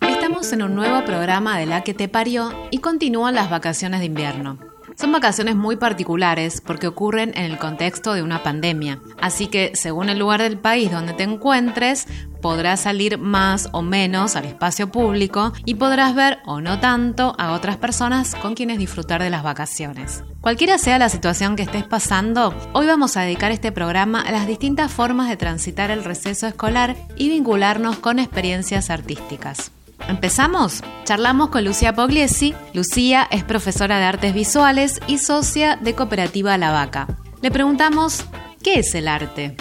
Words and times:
Estamos 0.00 0.52
en 0.52 0.62
un 0.62 0.74
nuevo 0.74 1.04
programa 1.04 1.58
de 1.58 1.66
La 1.66 1.82
que 1.82 1.94
te 1.94 2.08
parió 2.08 2.52
y 2.70 2.78
continúan 2.78 3.34
las 3.34 3.50
vacaciones 3.50 4.00
de 4.00 4.06
invierno. 4.06 4.58
Son 4.96 5.12
vacaciones 5.12 5.56
muy 5.56 5.76
particulares 5.76 6.60
porque 6.60 6.86
ocurren 6.86 7.32
en 7.34 7.44
el 7.44 7.58
contexto 7.58 8.12
de 8.12 8.22
una 8.22 8.42
pandemia, 8.42 9.00
así 9.20 9.46
que 9.46 9.72
según 9.74 10.10
el 10.10 10.18
lugar 10.18 10.42
del 10.42 10.58
país 10.58 10.90
donde 10.90 11.14
te 11.14 11.22
encuentres, 11.22 12.06
podrás 12.42 12.80
salir 12.80 13.16
más 13.16 13.68
o 13.72 13.82
menos 13.82 14.36
al 14.36 14.44
espacio 14.44 14.90
público 14.90 15.52
y 15.64 15.76
podrás 15.76 16.14
ver 16.14 16.38
o 16.44 16.60
no 16.60 16.80
tanto 16.80 17.34
a 17.38 17.52
otras 17.52 17.76
personas 17.76 18.34
con 18.34 18.54
quienes 18.54 18.78
disfrutar 18.78 19.22
de 19.22 19.30
las 19.30 19.42
vacaciones. 19.42 20.22
Cualquiera 20.40 20.76
sea 20.76 20.98
la 20.98 21.08
situación 21.08 21.56
que 21.56 21.62
estés 21.62 21.84
pasando, 21.84 22.54
hoy 22.72 22.86
vamos 22.86 23.16
a 23.16 23.22
dedicar 23.22 23.52
este 23.52 23.72
programa 23.72 24.20
a 24.20 24.32
las 24.32 24.46
distintas 24.46 24.92
formas 24.92 25.28
de 25.28 25.36
transitar 25.36 25.90
el 25.90 26.04
receso 26.04 26.46
escolar 26.46 26.96
y 27.16 27.28
vincularnos 27.28 27.98
con 27.98 28.18
experiencias 28.18 28.90
artísticas. 28.90 29.72
¿Empezamos? 30.10 30.82
Charlamos 31.04 31.50
con 31.50 31.64
Lucía 31.64 31.94
Pogliesi. 31.94 32.52
Lucía 32.74 33.28
es 33.30 33.44
profesora 33.44 34.00
de 34.00 34.06
artes 34.06 34.34
visuales 34.34 35.00
y 35.06 35.18
socia 35.18 35.76
de 35.76 35.94
Cooperativa 35.94 36.58
La 36.58 36.72
Vaca. 36.72 37.06
Le 37.42 37.52
preguntamos, 37.52 38.24
¿qué 38.60 38.80
es 38.80 38.92
el 38.96 39.06
arte? 39.06 39.56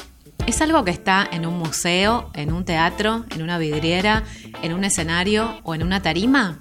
¿Es 0.47 0.59
algo 0.61 0.83
que 0.83 0.89
está 0.89 1.27
en 1.31 1.45
un 1.45 1.59
museo, 1.59 2.31
en 2.33 2.51
un 2.51 2.65
teatro, 2.65 3.25
en 3.29 3.43
una 3.43 3.59
vidriera, 3.59 4.23
en 4.63 4.73
un 4.73 4.83
escenario 4.85 5.59
o 5.61 5.75
en 5.75 5.83
una 5.83 6.01
tarima? 6.01 6.57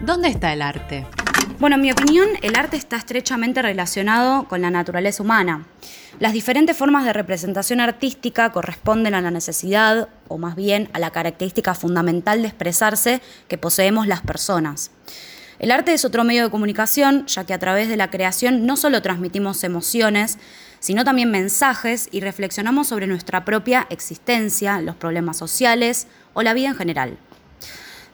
¿Dónde 0.00 0.28
está 0.28 0.54
el 0.54 0.62
arte? 0.62 1.06
Bueno, 1.58 1.76
en 1.76 1.82
mi 1.82 1.90
opinión, 1.90 2.28
el 2.42 2.54
arte 2.56 2.76
está 2.76 2.96
estrechamente 2.96 3.62
relacionado 3.62 4.46
con 4.46 4.60
la 4.60 4.70
naturaleza 4.70 5.22
humana. 5.22 5.66
Las 6.18 6.32
diferentes 6.32 6.76
formas 6.76 7.04
de 7.04 7.12
representación 7.12 7.80
artística 7.80 8.52
corresponden 8.52 9.14
a 9.14 9.20
la 9.20 9.30
necesidad, 9.30 10.08
o 10.28 10.36
más 10.36 10.54
bien 10.54 10.90
a 10.92 10.98
la 10.98 11.10
característica 11.10 11.74
fundamental 11.74 12.42
de 12.42 12.48
expresarse 12.48 13.22
que 13.48 13.58
poseemos 13.58 14.06
las 14.06 14.20
personas. 14.20 14.90
El 15.58 15.70
arte 15.70 15.94
es 15.94 16.04
otro 16.04 16.24
medio 16.24 16.44
de 16.44 16.50
comunicación, 16.50 17.26
ya 17.26 17.44
que 17.44 17.54
a 17.54 17.58
través 17.58 17.88
de 17.88 17.96
la 17.96 18.10
creación 18.10 18.66
no 18.66 18.76
solo 18.76 19.00
transmitimos 19.00 19.64
emociones, 19.64 20.38
sino 20.80 21.04
también 21.04 21.30
mensajes 21.30 22.08
y 22.12 22.20
reflexionamos 22.20 22.88
sobre 22.88 23.06
nuestra 23.06 23.44
propia 23.44 23.86
existencia, 23.88 24.80
los 24.82 24.96
problemas 24.96 25.38
sociales 25.38 26.06
o 26.34 26.42
la 26.42 26.52
vida 26.52 26.68
en 26.68 26.76
general. 26.76 27.18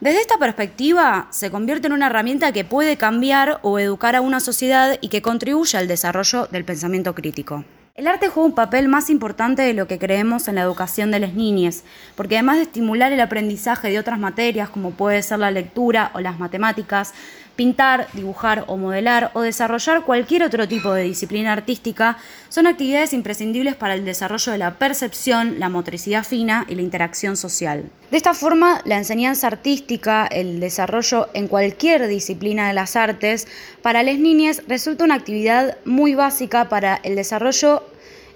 Desde 0.02 0.20
esta 0.20 0.36
perspectiva, 0.36 1.28
se 1.30 1.52
convierte 1.52 1.86
en 1.86 1.92
una 1.92 2.06
herramienta 2.06 2.50
que 2.50 2.64
puede 2.64 2.96
cambiar 2.96 3.60
o 3.62 3.78
educar 3.78 4.16
a 4.16 4.20
una 4.20 4.40
sociedad 4.40 4.98
y 5.00 5.06
que 5.10 5.22
contribuye 5.22 5.78
al 5.78 5.86
desarrollo 5.86 6.48
del 6.48 6.64
pensamiento 6.64 7.14
crítico. 7.14 7.64
El 7.94 8.08
arte 8.08 8.26
juega 8.26 8.48
un 8.48 8.54
papel 8.56 8.88
más 8.88 9.10
importante 9.10 9.62
de 9.62 9.74
lo 9.74 9.86
que 9.86 10.00
creemos 10.00 10.48
en 10.48 10.56
la 10.56 10.62
educación 10.62 11.12
de 11.12 11.20
las 11.20 11.34
niñas, 11.34 11.84
porque 12.16 12.34
además 12.34 12.56
de 12.56 12.62
estimular 12.62 13.12
el 13.12 13.20
aprendizaje 13.20 13.90
de 13.90 14.00
otras 14.00 14.18
materias 14.18 14.70
como 14.70 14.90
puede 14.90 15.22
ser 15.22 15.38
la 15.38 15.52
lectura 15.52 16.10
o 16.14 16.20
las 16.20 16.36
matemáticas, 16.36 17.14
Pintar, 17.56 18.08
dibujar 18.14 18.64
o 18.66 18.76
modelar 18.78 19.30
o 19.34 19.42
desarrollar 19.42 20.04
cualquier 20.04 20.42
otro 20.42 20.66
tipo 20.66 20.92
de 20.92 21.02
disciplina 21.02 21.52
artística 21.52 22.16
son 22.48 22.66
actividades 22.66 23.12
imprescindibles 23.12 23.74
para 23.74 23.94
el 23.94 24.04
desarrollo 24.04 24.52
de 24.52 24.58
la 24.58 24.78
percepción, 24.78 25.60
la 25.60 25.68
motricidad 25.68 26.24
fina 26.24 26.64
y 26.68 26.74
la 26.74 26.82
interacción 26.82 27.36
social. 27.36 27.90
De 28.10 28.16
esta 28.16 28.32
forma, 28.32 28.80
la 28.84 28.96
enseñanza 28.96 29.48
artística, 29.48 30.26
el 30.26 30.60
desarrollo 30.60 31.28
en 31.34 31.46
cualquier 31.46 32.06
disciplina 32.06 32.68
de 32.68 32.74
las 32.74 32.96
artes, 32.96 33.46
para 33.82 34.02
las 34.02 34.18
niñas 34.18 34.62
resulta 34.66 35.04
una 35.04 35.16
actividad 35.16 35.76
muy 35.84 36.14
básica 36.14 36.68
para 36.70 37.00
el 37.02 37.16
desarrollo 37.16 37.84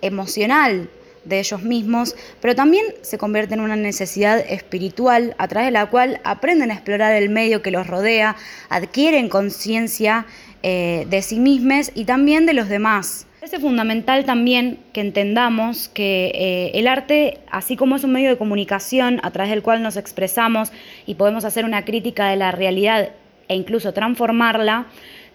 emocional 0.03 0.91
de 1.27 1.39
ellos 1.39 1.63
mismos, 1.63 2.15
pero 2.41 2.55
también 2.55 2.85
se 3.03 3.19
convierte 3.19 3.55
en 3.55 3.61
una 3.61 3.77
necesidad 3.77 4.39
espiritual 4.39 5.35
a 5.39 5.49
través 5.49 5.69
de 5.69 5.73
la 5.73 5.87
cual 5.87 6.21
aprenden 6.25 6.71
a 6.71 6.75
explorar 6.75 7.15
el 7.15 7.29
medio 7.29 7.63
que 7.63 7.71
los 7.71 7.87
rodea, 7.87 8.37
adquieren 8.69 9.29
conciencia 9.29 10.27
eh, 10.63 11.07
de 11.11 11.23
sí 11.23 11.39
mismos 11.39 11.91
y 11.95 12.05
también 12.05 12.47
de 12.47 12.55
los 12.55 12.69
demás. 12.69 13.27
Es 13.43 13.61
fundamental 13.61 14.25
también 14.25 14.81
que 14.93 15.01
entendamos 15.01 15.89
que 15.89 16.33
eh, 16.35 16.73
el 16.75 16.89
arte, 16.89 17.39
así 17.49 17.77
como 17.77 17.95
es 17.95 18.03
un 18.03 18.11
medio 18.11 18.29
de 18.29 18.37
comunicación 18.37 19.21
a 19.23 19.31
través 19.31 19.51
del 19.51 19.63
cual 19.63 19.85
nos 19.85 19.97
expresamos 19.97 20.73
y 21.07 21.15
podemos 21.15 21.45
hacer 21.45 21.65
una 21.65 21.85
crítica 21.85 22.29
de 22.29 22.35
la 22.35 22.51
realidad 22.51 23.11
e 23.47 23.55
incluso 23.55 23.93
transformarla, 23.93 24.87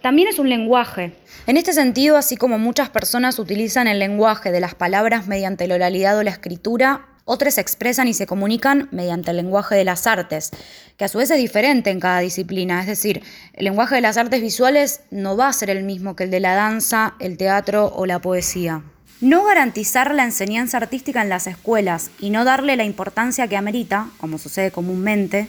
también 0.01 0.27
es 0.27 0.39
un 0.39 0.49
lenguaje. 0.49 1.13
En 1.47 1.57
este 1.57 1.73
sentido, 1.73 2.17
así 2.17 2.37
como 2.37 2.57
muchas 2.59 2.89
personas 2.89 3.39
utilizan 3.39 3.87
el 3.87 3.99
lenguaje 3.99 4.51
de 4.51 4.59
las 4.59 4.75
palabras 4.75 5.27
mediante 5.27 5.67
la 5.67 5.75
oralidad 5.75 6.17
o 6.17 6.23
la 6.23 6.31
escritura, 6.31 7.07
otras 7.25 7.57
expresan 7.57 8.07
y 8.07 8.13
se 8.13 8.25
comunican 8.25 8.89
mediante 8.91 9.31
el 9.31 9.37
lenguaje 9.37 9.75
de 9.75 9.85
las 9.85 10.07
artes, 10.07 10.51
que 10.97 11.05
a 11.05 11.07
su 11.07 11.19
vez 11.19 11.29
es 11.31 11.37
diferente 11.37 11.91
en 11.91 11.99
cada 11.99 12.19
disciplina. 12.19 12.81
Es 12.81 12.87
decir, 12.87 13.21
el 13.53 13.65
lenguaje 13.65 13.95
de 13.95 14.01
las 14.01 14.17
artes 14.17 14.41
visuales 14.41 15.01
no 15.11 15.37
va 15.37 15.47
a 15.47 15.53
ser 15.53 15.69
el 15.69 15.83
mismo 15.83 16.15
que 16.15 16.23
el 16.23 16.31
de 16.31 16.39
la 16.39 16.55
danza, 16.55 17.15
el 17.19 17.37
teatro 17.37 17.93
o 17.95 18.05
la 18.05 18.19
poesía. 18.19 18.83
No 19.21 19.45
garantizar 19.45 20.15
la 20.15 20.23
enseñanza 20.23 20.77
artística 20.77 21.21
en 21.21 21.29
las 21.29 21.45
escuelas 21.45 22.09
y 22.19 22.31
no 22.31 22.43
darle 22.43 22.75
la 22.75 22.85
importancia 22.85 23.47
que 23.47 23.55
amerita, 23.55 24.07
como 24.17 24.39
sucede 24.39 24.71
comúnmente, 24.71 25.47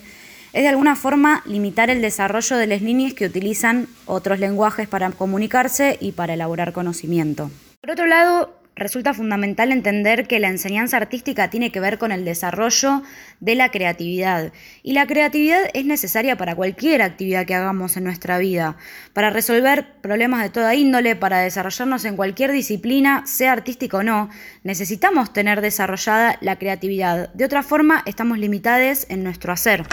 es 0.52 0.62
de 0.62 0.68
alguna 0.68 0.96
forma 0.96 1.42
limitar 1.46 1.90
el 1.90 2.02
desarrollo 2.02 2.56
de 2.56 2.66
las 2.66 2.82
líneas 2.82 3.14
que 3.14 3.26
utilizan 3.26 3.88
otros 4.06 4.38
lenguajes 4.38 4.88
para 4.88 5.10
comunicarse 5.10 5.96
y 6.00 6.12
para 6.12 6.34
elaborar 6.34 6.72
conocimiento. 6.72 7.50
Por 7.80 7.90
otro 7.90 8.06
lado, 8.06 8.61
resulta 8.76 9.14
fundamental 9.14 9.72
entender 9.72 10.26
que 10.26 10.40
la 10.40 10.48
enseñanza 10.48 10.96
artística 10.96 11.50
tiene 11.50 11.70
que 11.70 11.80
ver 11.80 11.98
con 11.98 12.12
el 12.12 12.24
desarrollo 12.24 13.02
de 13.40 13.54
la 13.54 13.70
creatividad. 13.70 14.52
Y 14.82 14.92
la 14.92 15.06
creatividad 15.06 15.60
es 15.74 15.84
necesaria 15.84 16.36
para 16.36 16.54
cualquier 16.54 17.02
actividad 17.02 17.46
que 17.46 17.54
hagamos 17.54 17.96
en 17.96 18.04
nuestra 18.04 18.38
vida, 18.38 18.76
para 19.12 19.30
resolver 19.30 19.86
problemas 20.00 20.42
de 20.42 20.50
toda 20.50 20.74
índole, 20.74 21.16
para 21.16 21.40
desarrollarnos 21.40 22.04
en 22.04 22.16
cualquier 22.16 22.52
disciplina, 22.52 23.26
sea 23.26 23.52
artística 23.52 23.98
o 23.98 24.02
no, 24.02 24.30
necesitamos 24.62 25.32
tener 25.32 25.60
desarrollada 25.60 26.38
la 26.40 26.56
creatividad. 26.56 27.32
De 27.34 27.44
otra 27.44 27.62
forma, 27.62 28.02
estamos 28.06 28.38
limitados 28.38 29.06
en 29.10 29.22
nuestro 29.22 29.52
hacer. 29.52 29.84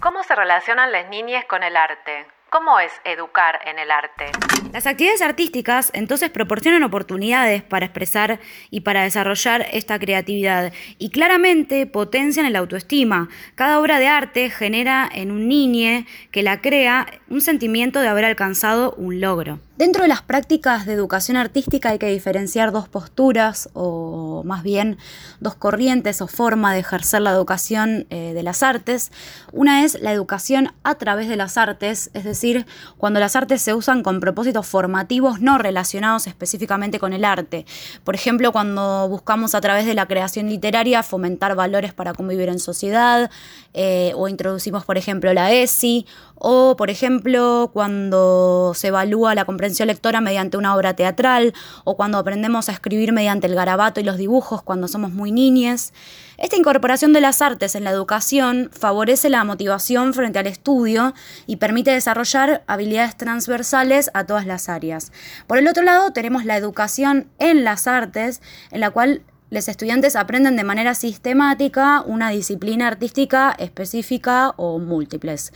¿Cómo 0.00 0.22
se 0.22 0.34
relacionan 0.34 0.92
las 0.92 1.08
niñas 1.08 1.44
con 1.46 1.62
el 1.62 1.76
arte? 1.76 2.35
¿Cómo 2.48 2.78
es 2.78 2.92
educar 3.04 3.58
en 3.66 3.80
el 3.80 3.90
arte? 3.90 4.26
Las 4.72 4.86
actividades 4.86 5.20
artísticas 5.20 5.90
entonces 5.94 6.30
proporcionan 6.30 6.84
oportunidades 6.84 7.64
para 7.64 7.86
expresar 7.86 8.38
y 8.70 8.82
para 8.82 9.02
desarrollar 9.02 9.66
esta 9.72 9.98
creatividad 9.98 10.72
y 10.98 11.10
claramente 11.10 11.86
potencian 11.86 12.46
el 12.46 12.54
autoestima. 12.54 13.28
Cada 13.56 13.80
obra 13.80 13.98
de 13.98 14.06
arte 14.06 14.48
genera 14.50 15.08
en 15.12 15.32
un 15.32 15.48
niño 15.48 16.04
que 16.30 16.44
la 16.44 16.60
crea 16.60 17.06
un 17.28 17.40
sentimiento 17.40 18.00
de 18.00 18.08
haber 18.08 18.24
alcanzado 18.24 18.92
un 18.92 19.20
logro. 19.20 19.58
Dentro 19.76 20.04
de 20.04 20.08
las 20.08 20.22
prácticas 20.22 20.86
de 20.86 20.94
educación 20.94 21.36
artística 21.36 21.90
hay 21.90 21.98
que 21.98 22.06
diferenciar 22.06 22.72
dos 22.72 22.88
posturas 22.88 23.68
o 23.74 24.42
más 24.42 24.62
bien 24.62 24.96
dos 25.40 25.54
corrientes 25.54 26.22
o 26.22 26.28
forma 26.28 26.72
de 26.72 26.80
ejercer 26.80 27.20
la 27.20 27.30
educación 27.30 28.06
eh, 28.08 28.32
de 28.32 28.42
las 28.42 28.62
artes. 28.62 29.12
Una 29.52 29.84
es 29.84 30.00
la 30.00 30.12
educación 30.12 30.72
a 30.82 30.94
través 30.94 31.28
de 31.28 31.36
las 31.36 31.58
artes, 31.58 32.08
es 32.14 32.24
decir, 32.24 32.64
cuando 32.96 33.20
las 33.20 33.36
artes 33.36 33.60
se 33.60 33.74
usan 33.74 34.02
con 34.02 34.18
propósitos 34.18 34.66
formativos 34.66 35.42
no 35.42 35.58
relacionados 35.58 36.26
específicamente 36.26 36.98
con 36.98 37.12
el 37.12 37.26
arte. 37.26 37.66
Por 38.02 38.14
ejemplo, 38.14 38.52
cuando 38.52 39.10
buscamos 39.10 39.54
a 39.54 39.60
través 39.60 39.84
de 39.84 39.92
la 39.92 40.06
creación 40.06 40.48
literaria 40.48 41.02
fomentar 41.02 41.54
valores 41.54 41.92
para 41.92 42.14
convivir 42.14 42.48
en 42.48 42.60
sociedad 42.60 43.30
eh, 43.74 44.12
o 44.16 44.26
introducimos, 44.28 44.86
por 44.86 44.96
ejemplo, 44.96 45.34
la 45.34 45.52
ESI 45.52 46.06
o, 46.38 46.76
por 46.76 46.88
ejemplo, 46.88 47.70
cuando 47.74 48.72
se 48.74 48.88
evalúa 48.88 49.34
la 49.34 49.44
comprensión 49.44 49.65
lectora 49.86 50.20
mediante 50.20 50.56
una 50.56 50.74
obra 50.74 50.94
teatral, 50.94 51.54
o 51.84 51.96
cuando 51.96 52.18
aprendemos 52.18 52.68
a 52.68 52.72
escribir 52.72 53.12
mediante 53.12 53.46
el 53.46 53.54
garabato 53.54 54.00
y 54.00 54.04
los 54.04 54.16
dibujos 54.16 54.62
cuando 54.62 54.88
somos 54.88 55.12
muy 55.12 55.32
niñes. 55.32 55.92
Esta 56.38 56.56
incorporación 56.56 57.12
de 57.12 57.20
las 57.20 57.40
artes 57.40 57.74
en 57.74 57.84
la 57.84 57.90
educación 57.90 58.70
favorece 58.72 59.30
la 59.30 59.44
motivación 59.44 60.12
frente 60.12 60.38
al 60.38 60.46
estudio 60.46 61.14
y 61.46 61.56
permite 61.56 61.90
desarrollar 61.90 62.62
habilidades 62.66 63.16
transversales 63.16 64.10
a 64.12 64.24
todas 64.24 64.46
las 64.46 64.68
áreas. 64.68 65.12
Por 65.46 65.58
el 65.58 65.68
otro 65.68 65.82
lado, 65.82 66.12
tenemos 66.12 66.44
la 66.44 66.56
educación 66.56 67.28
en 67.38 67.64
las 67.64 67.86
artes, 67.86 68.42
en 68.70 68.80
la 68.80 68.90
cual 68.90 69.22
los 69.48 69.68
estudiantes 69.68 70.16
aprenden 70.16 70.56
de 70.56 70.64
manera 70.64 70.94
sistemática 70.94 72.02
una 72.02 72.30
disciplina 72.30 72.88
artística 72.88 73.54
específica 73.58 74.52
o 74.56 74.78
múltiples. 74.78 75.52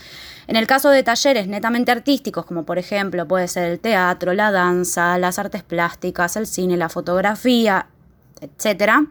En 0.46 0.56
el 0.56 0.66
caso 0.66 0.90
de 0.90 1.02
talleres 1.02 1.48
netamente 1.48 1.90
artísticos, 1.90 2.46
como 2.46 2.64
por 2.64 2.78
ejemplo 2.78 3.26
puede 3.26 3.48
ser 3.48 3.64
el 3.64 3.80
teatro, 3.80 4.32
la 4.32 4.52
danza, 4.52 5.18
las 5.18 5.38
artes 5.38 5.64
plásticas, 5.64 6.36
el 6.36 6.46
cine, 6.46 6.76
la 6.76 6.88
fotografía, 6.88 7.86
etc., 8.40 9.08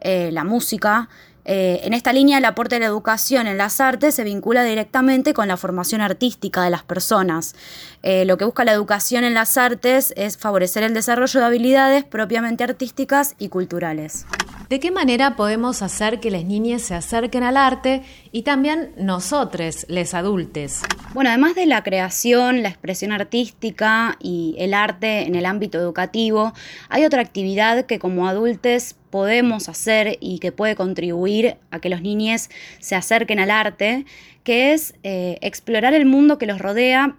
eh, 0.00 0.30
la 0.32 0.44
música, 0.44 1.08
eh, 1.48 1.80
en 1.84 1.94
esta 1.94 2.12
línea, 2.12 2.38
el 2.38 2.44
aporte 2.44 2.74
de 2.74 2.80
la 2.80 2.86
educación 2.86 3.46
en 3.46 3.56
las 3.56 3.80
artes 3.80 4.16
se 4.16 4.24
vincula 4.24 4.64
directamente 4.64 5.32
con 5.32 5.46
la 5.46 5.56
formación 5.56 6.00
artística 6.00 6.62
de 6.64 6.70
las 6.70 6.82
personas. 6.82 7.54
Eh, 8.02 8.24
lo 8.24 8.36
que 8.36 8.44
busca 8.44 8.64
la 8.64 8.72
educación 8.72 9.22
en 9.22 9.34
las 9.34 9.56
artes 9.56 10.12
es 10.16 10.36
favorecer 10.36 10.82
el 10.82 10.92
desarrollo 10.92 11.38
de 11.38 11.46
habilidades 11.46 12.04
propiamente 12.04 12.64
artísticas 12.64 13.36
y 13.38 13.48
culturales. 13.48 14.26
¿De 14.68 14.80
qué 14.80 14.90
manera 14.90 15.36
podemos 15.36 15.80
hacer 15.80 16.18
que 16.18 16.32
las 16.32 16.44
niñas 16.44 16.82
se 16.82 16.96
acerquen 16.96 17.44
al 17.44 17.56
arte 17.56 18.02
y 18.32 18.42
también 18.42 18.90
nosotros, 18.96 19.86
les 19.88 20.12
adultes? 20.12 20.82
Bueno, 21.14 21.30
además 21.30 21.54
de 21.54 21.66
la 21.66 21.84
creación, 21.84 22.64
la 22.64 22.70
expresión 22.70 23.12
artística 23.12 24.16
y 24.20 24.56
el 24.58 24.74
arte 24.74 25.24
en 25.24 25.36
el 25.36 25.46
ámbito 25.46 25.78
educativo, 25.78 26.52
hay 26.88 27.04
otra 27.04 27.22
actividad 27.22 27.86
que 27.86 28.00
como 28.00 28.26
adultos 28.26 28.96
podemos 29.10 29.68
hacer 29.68 30.18
y 30.20 30.40
que 30.40 30.50
puede 30.50 30.74
contribuir 30.74 31.58
a 31.70 31.78
que 31.78 31.88
los 31.88 32.02
niños 32.02 32.50
se 32.80 32.96
acerquen 32.96 33.38
al 33.38 33.52
arte, 33.52 34.04
que 34.42 34.72
es 34.72 34.94
eh, 35.04 35.38
explorar 35.42 35.94
el 35.94 36.06
mundo 36.06 36.38
que 36.38 36.46
los 36.46 36.58
rodea 36.58 37.14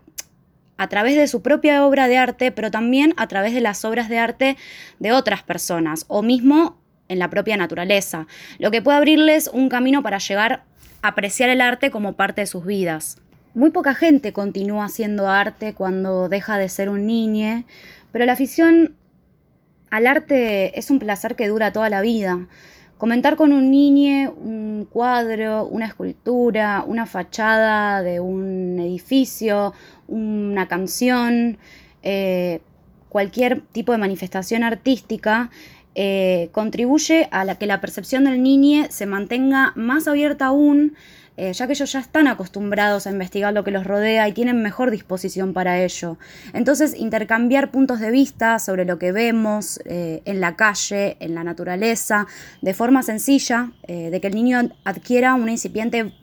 a 0.76 0.90
través 0.90 1.16
de 1.16 1.28
su 1.28 1.42
propia 1.42 1.86
obra 1.86 2.10
de 2.10 2.18
arte, 2.18 2.52
pero 2.52 2.72
también 2.72 3.14
a 3.16 3.28
través 3.28 3.54
de 3.54 3.62
las 3.62 3.86
obras 3.86 4.10
de 4.10 4.20
arte 4.20 4.58
de 5.00 5.14
otras 5.14 5.44
personas 5.44 6.04
o 6.10 6.22
mismo 6.22 6.78
en 7.10 7.20
la 7.20 7.30
propia 7.30 7.58
naturaleza, 7.58 8.28
lo 8.60 8.72
que 8.72 8.82
puede 8.82 8.98
abrirles 8.98 9.50
un 9.54 9.70
camino 9.70 10.04
para 10.04 10.18
llegar 10.18 10.64
a 11.02 11.08
apreciar 11.10 11.50
el 11.50 11.62
arte 11.62 11.92
como 11.92 12.14
parte 12.14 12.42
de 12.42 12.48
sus 12.48 12.66
vidas. 12.66 13.20
Muy 13.54 13.72
poca 13.72 13.96
gente 13.96 14.34
continúa 14.34 14.86
haciendo 14.86 15.30
arte 15.30 15.74
cuando 15.74 16.30
deja 16.30 16.58
de 16.58 16.70
ser 16.70 16.90
un 16.90 17.08
niño, 17.08 17.64
pero 18.12 18.26
la 18.26 18.34
afición 18.34 18.96
al 19.90 20.08
arte 20.08 20.78
es 20.78 20.92
un 20.92 21.00
placer 21.00 21.36
que 21.36 21.48
dura 21.48 21.72
toda 21.72 21.90
la 21.90 22.02
vida. 22.02 22.48
Comentar 22.98 23.36
con 23.36 23.54
un 23.54 23.70
niño 23.70 24.32
un 24.32 24.88
cuadro, 24.92 25.66
una 25.68 25.86
escultura, 25.86 26.84
una 26.86 27.06
fachada 27.06 28.02
de 28.02 28.20
un 28.20 28.80
edificio, 28.80 29.74
una 30.08 30.68
canción, 30.68 31.58
eh, 32.02 32.60
cualquier 33.10 33.62
tipo 33.62 33.92
de 33.92 33.98
manifestación 33.98 34.64
artística 34.64 35.50
eh, 36.00 36.50
contribuye 36.52 37.28
a 37.32 37.44
la 37.44 37.56
que 37.56 37.66
la 37.66 37.82
percepción 37.82 38.26
del 38.26 38.44
niño 38.44 38.86
se 38.92 39.08
mantenga 39.08 39.74
más 39.76 40.08
abierta 40.08 40.46
aún, 40.46 40.96
eh, 41.38 41.54
ya 41.54 41.66
que 41.66 41.74
ellos 41.74 41.92
ya 41.92 42.00
están 42.00 42.28
acostumbrados 42.28 43.08
a 43.08 43.10
investigar 43.10 43.52
lo 43.52 43.64
que 43.64 43.72
los 43.72 43.84
rodea 43.84 44.28
y 44.28 44.32
tienen 44.32 44.62
mejor 44.62 44.92
disposición 44.92 45.54
para 45.54 45.82
ello. 45.82 46.20
Entonces, 46.54 46.94
intercambiar 46.96 47.72
puntos 47.72 48.00
de 48.00 48.12
vista 48.12 48.60
sobre 48.60 48.86
lo 48.86 49.00
que 49.00 49.12
vemos 49.12 49.80
eh, 49.86 50.22
en 50.26 50.40
la 50.40 50.56
calle, 50.56 51.18
en 51.20 51.34
la 51.34 51.44
naturaleza, 51.44 52.28
de 52.62 52.76
forma 52.76 53.02
sencilla, 53.02 53.72
de 53.88 54.22
que 54.22 54.28
el 54.28 54.36
niño 54.36 54.70
adquiera 54.84 55.34
una 55.34 55.50
incipiente 55.50 56.14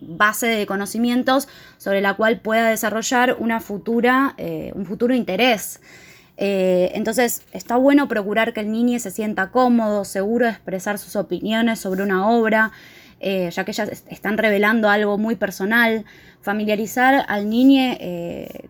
base 0.00 0.46
de 0.46 0.64
conocimientos 0.64 1.48
sobre 1.76 2.02
la 2.02 2.14
cual 2.14 2.40
pueda 2.40 2.70
desarrollar 2.70 3.36
una 3.40 3.58
futura, 3.58 4.36
un 4.74 4.86
futuro 4.86 5.12
interés. 5.12 5.80
Eh, 6.40 6.92
entonces 6.94 7.42
está 7.52 7.76
bueno 7.76 8.06
procurar 8.06 8.52
que 8.52 8.60
el 8.60 8.70
niño 8.70 8.98
se 9.00 9.10
sienta 9.10 9.50
cómodo, 9.50 10.04
seguro 10.04 10.46
de 10.46 10.52
expresar 10.52 10.98
sus 10.98 11.16
opiniones 11.16 11.80
sobre 11.80 12.04
una 12.04 12.30
obra, 12.30 12.70
eh, 13.18 13.50
ya 13.50 13.64
que 13.64 13.72
ellas 13.72 14.04
están 14.08 14.38
revelando 14.38 14.88
algo 14.88 15.18
muy 15.18 15.34
personal, 15.34 16.04
familiarizar 16.40 17.24
al 17.26 17.50
niño 17.50 17.96
eh, 17.98 18.68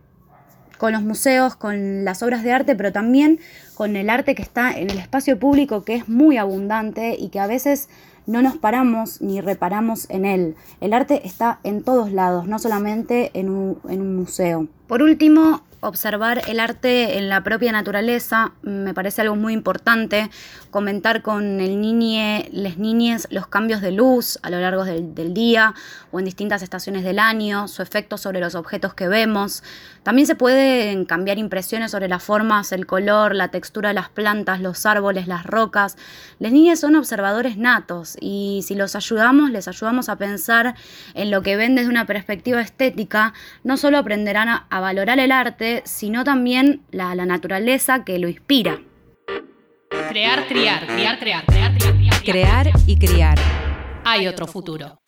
con 0.78 0.92
los 0.92 1.02
museos, 1.02 1.56
con 1.56 2.06
las 2.06 2.22
obras 2.22 2.42
de 2.42 2.52
arte, 2.52 2.74
pero 2.74 2.90
también 2.90 3.38
con 3.74 3.96
el 3.96 4.08
arte 4.08 4.34
que 4.34 4.42
está 4.42 4.72
en 4.72 4.88
el 4.88 4.98
espacio 4.98 5.38
público, 5.38 5.84
que 5.84 5.94
es 5.94 6.08
muy 6.08 6.38
abundante 6.38 7.16
y 7.18 7.28
que 7.28 7.38
a 7.38 7.46
veces 7.46 7.90
no 8.26 8.40
nos 8.40 8.56
paramos 8.56 9.20
ni 9.20 9.42
reparamos 9.42 10.08
en 10.08 10.24
él. 10.24 10.56
El 10.80 10.94
arte 10.94 11.26
está 11.26 11.60
en 11.64 11.82
todos 11.82 12.12
lados, 12.12 12.46
no 12.46 12.58
solamente 12.58 13.30
en 13.34 13.50
un, 13.50 13.78
en 13.90 14.00
un 14.00 14.16
museo. 14.16 14.68
Por 14.86 15.02
último, 15.02 15.62
observar 15.80 16.42
el 16.48 16.60
arte 16.60 17.18
en 17.18 17.28
la 17.28 17.42
propia 17.42 17.72
naturaleza 17.72 18.52
me 18.62 18.94
parece 18.94 19.22
algo 19.22 19.36
muy 19.36 19.52
importante. 19.52 20.30
Comentar 20.70 21.22
con 21.22 21.60
el 21.60 21.80
niño, 21.80 22.44
las 22.52 22.78
niñas, 22.78 23.28
los 23.30 23.46
cambios 23.46 23.80
de 23.80 23.92
luz 23.92 24.38
a 24.42 24.50
lo 24.50 24.60
largo 24.60 24.84
del, 24.84 25.34
día 25.34 25.74
o 26.10 26.18
en 26.18 26.24
distintas 26.24 26.62
estaciones 26.62 27.04
del 27.04 27.18
año, 27.18 27.68
su 27.68 27.82
efecto 27.82 28.18
sobre 28.18 28.40
los 28.40 28.54
objetos 28.54 28.94
que 28.94 29.08
vemos. 29.08 29.62
También 30.02 30.26
se 30.26 30.34
pueden 30.34 31.04
cambiar 31.04 31.38
impresiones 31.38 31.90
sobre 31.90 32.08
las 32.08 32.22
formas, 32.22 32.72
el 32.72 32.86
color, 32.86 33.34
la 33.34 33.48
textura 33.48 33.88
de 33.88 33.94
las 33.94 34.08
plantas, 34.08 34.60
los 34.60 34.86
árboles, 34.86 35.26
las 35.26 35.44
rocas. 35.44 35.96
Las 36.38 36.52
niñas 36.52 36.80
son 36.80 36.96
observadores 36.96 37.56
natos 37.56 38.16
y 38.20 38.62
si 38.64 38.74
los 38.74 38.96
ayudamos, 38.96 39.50
les 39.50 39.68
ayudamos 39.68 40.08
a 40.08 40.16
pensar 40.16 40.74
en 41.14 41.30
lo 41.30 41.42
que 41.42 41.56
ven 41.56 41.74
desde 41.74 41.90
una 41.90 42.06
perspectiva 42.06 42.60
estética, 42.60 43.34
no 43.64 43.76
solo 43.76 43.98
aprenderán 43.98 44.48
a 44.68 44.80
valorar 44.80 45.18
el 45.18 45.32
arte, 45.32 45.67
sino 45.84 46.24
también 46.24 46.82
la, 46.90 47.14
la 47.14 47.26
naturaleza 47.26 48.04
que 48.04 48.18
lo 48.18 48.28
inspira. 48.28 48.80
Crear, 50.08 50.46
criar, 50.46 50.86
criar, 50.86 51.18
crear, 51.18 51.44
crear, 51.44 51.74
criar, 51.76 51.94
criar. 51.94 52.22
Crear 52.24 52.70
y 52.86 52.98
criar. 52.98 53.38
Hay 54.04 54.26
otro 54.26 54.46
futuro. 54.46 55.00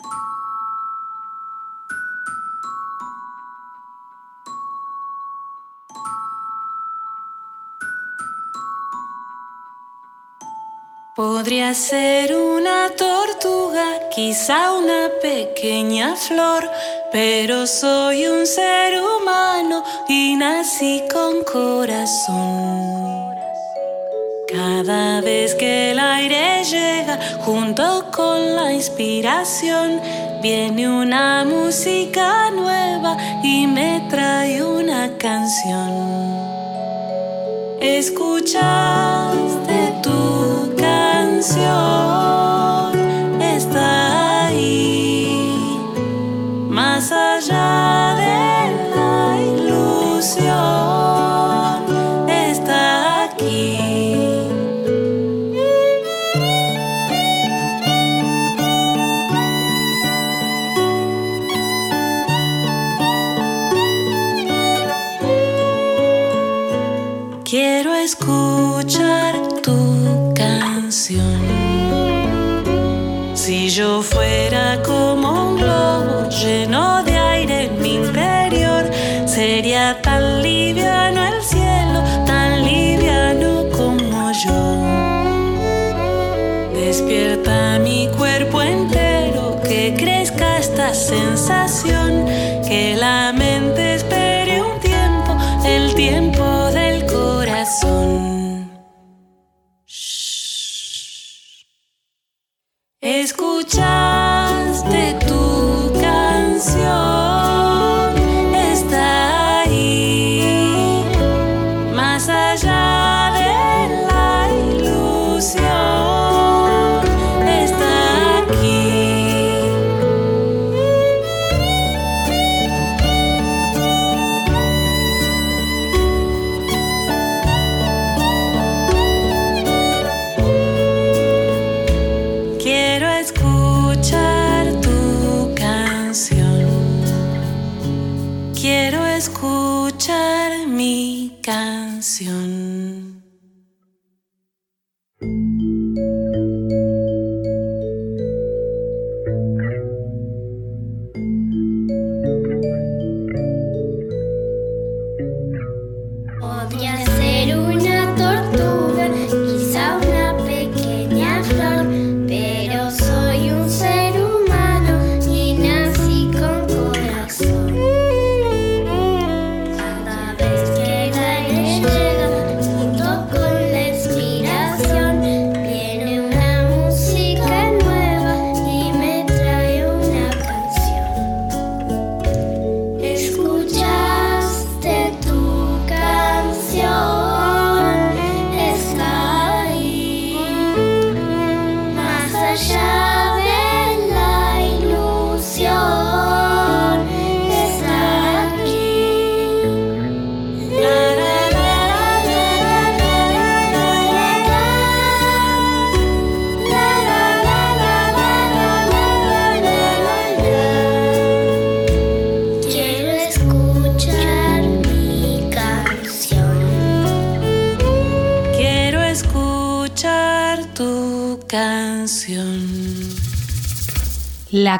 Podría 11.20 11.74
ser 11.74 12.34
una 12.34 12.88
tortuga, 12.96 14.08
quizá 14.08 14.72
una 14.72 15.10
pequeña 15.20 16.16
flor, 16.16 16.66
pero 17.12 17.66
soy 17.66 18.26
un 18.26 18.46
ser 18.46 18.98
humano 18.98 19.84
y 20.08 20.34
nací 20.36 21.04
con 21.12 21.44
corazón. 21.44 23.34
Cada 24.48 25.20
vez 25.20 25.54
que 25.56 25.90
el 25.90 25.98
aire 25.98 26.64
llega 26.64 27.18
junto 27.40 28.06
con 28.10 28.56
la 28.56 28.72
inspiración, 28.72 30.00
viene 30.40 30.88
una 30.88 31.44
música 31.44 32.50
nueva 32.50 33.18
y 33.44 33.66
me 33.66 34.06
trae 34.08 34.62
una 34.64 35.10
canción. 35.18 36.40
Escuchaste 37.78 38.60
tu 40.02 40.29
está 43.40 44.46
ahí, 44.48 45.56
más 46.68 47.10
allá 47.10 48.14
de 48.14 48.70
la 48.94 49.40
ilusión 49.56 50.50
está 52.28 53.24
aquí. 53.24 53.78
Quiero 67.44 67.94
escuchar 67.94 69.32
tu 69.62 69.99
fuera 74.02 74.80
como 74.82 75.39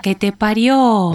La 0.01 0.03
que 0.03 0.15
te 0.15 0.33
parió. 0.33 1.13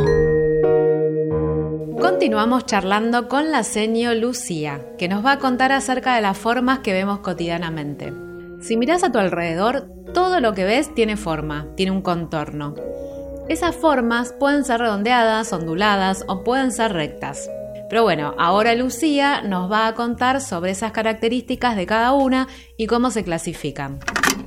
Continuamos 2.00 2.68
charlando 2.68 3.28
con 3.28 3.52
la 3.52 3.64
seño 3.64 4.14
Lucía, 4.14 4.80
que 5.00 5.08
nos 5.08 5.26
va 5.26 5.32
a 5.32 5.40
contar 5.40 5.72
acerca 5.72 6.14
de 6.14 6.22
las 6.22 6.38
formas 6.38 6.80
que 6.80 6.94
vemos 6.94 7.18
cotidianamente. 7.22 8.14
Si 8.62 8.78
miras 8.78 9.04
a 9.04 9.12
tu 9.12 9.18
alrededor, 9.18 9.90
todo 10.14 10.40
lo 10.40 10.54
que 10.54 10.66
ves 10.66 10.94
tiene 10.94 11.18
forma, 11.18 11.66
tiene 11.76 11.94
un 11.94 12.04
contorno. 12.04 12.76
Esas 13.50 13.76
formas 13.76 14.36
pueden 14.40 14.64
ser 14.64 14.82
redondeadas, 14.82 15.52
onduladas 15.52 16.24
o 16.28 16.44
pueden 16.44 16.72
ser 16.72 16.94
rectas. 16.94 17.50
Pero 17.90 18.04
bueno, 18.04 18.36
ahora 18.38 18.76
Lucía 18.76 19.42
nos 19.42 19.72
va 19.72 19.88
a 19.88 19.96
contar 19.96 20.42
sobre 20.42 20.70
esas 20.70 20.92
características 20.92 21.76
de 21.76 21.88
cada 21.88 22.14
una 22.14 22.48
y 22.78 22.86
cómo 22.86 23.10
se 23.10 23.24
clasifican. 23.24 23.98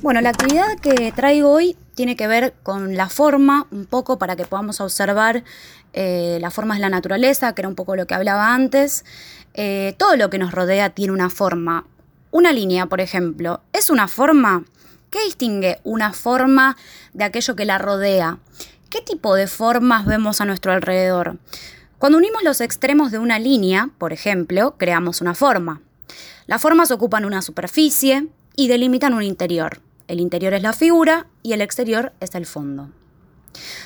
Bueno, 0.00 0.20
la 0.20 0.30
actividad 0.30 0.78
que 0.80 1.10
traigo 1.10 1.50
hoy 1.50 1.76
tiene 1.98 2.14
que 2.14 2.28
ver 2.28 2.54
con 2.62 2.96
la 2.96 3.08
forma, 3.08 3.66
un 3.72 3.84
poco 3.84 4.18
para 4.18 4.36
que 4.36 4.44
podamos 4.44 4.80
observar 4.80 5.42
eh, 5.94 6.38
las 6.40 6.54
formas 6.54 6.78
de 6.78 6.82
la 6.82 6.90
naturaleza, 6.90 7.56
que 7.56 7.62
era 7.62 7.68
un 7.68 7.74
poco 7.74 7.96
lo 7.96 8.06
que 8.06 8.14
hablaba 8.14 8.54
antes. 8.54 9.04
Eh, 9.54 9.96
todo 9.98 10.14
lo 10.14 10.30
que 10.30 10.38
nos 10.38 10.52
rodea 10.52 10.90
tiene 10.90 11.12
una 11.12 11.28
forma. 11.28 11.86
Una 12.30 12.52
línea, 12.52 12.86
por 12.86 13.00
ejemplo, 13.00 13.62
¿es 13.72 13.90
una 13.90 14.06
forma? 14.06 14.62
¿Qué 15.10 15.24
distingue 15.24 15.80
una 15.82 16.12
forma 16.12 16.76
de 17.14 17.24
aquello 17.24 17.56
que 17.56 17.64
la 17.64 17.78
rodea? 17.78 18.38
¿Qué 18.90 19.00
tipo 19.00 19.34
de 19.34 19.48
formas 19.48 20.06
vemos 20.06 20.40
a 20.40 20.44
nuestro 20.44 20.70
alrededor? 20.70 21.38
Cuando 21.98 22.16
unimos 22.16 22.44
los 22.44 22.60
extremos 22.60 23.10
de 23.10 23.18
una 23.18 23.40
línea, 23.40 23.90
por 23.98 24.12
ejemplo, 24.12 24.76
creamos 24.78 25.20
una 25.20 25.34
forma. 25.34 25.80
Las 26.46 26.62
formas 26.62 26.92
ocupan 26.92 27.24
una 27.24 27.42
superficie 27.42 28.28
y 28.54 28.68
delimitan 28.68 29.14
un 29.14 29.24
interior. 29.24 29.80
El 30.08 30.20
interior 30.20 30.54
es 30.54 30.62
la 30.62 30.72
figura 30.72 31.26
y 31.42 31.52
el 31.52 31.60
exterior 31.60 32.12
es 32.20 32.34
el 32.34 32.46
fondo. 32.46 32.90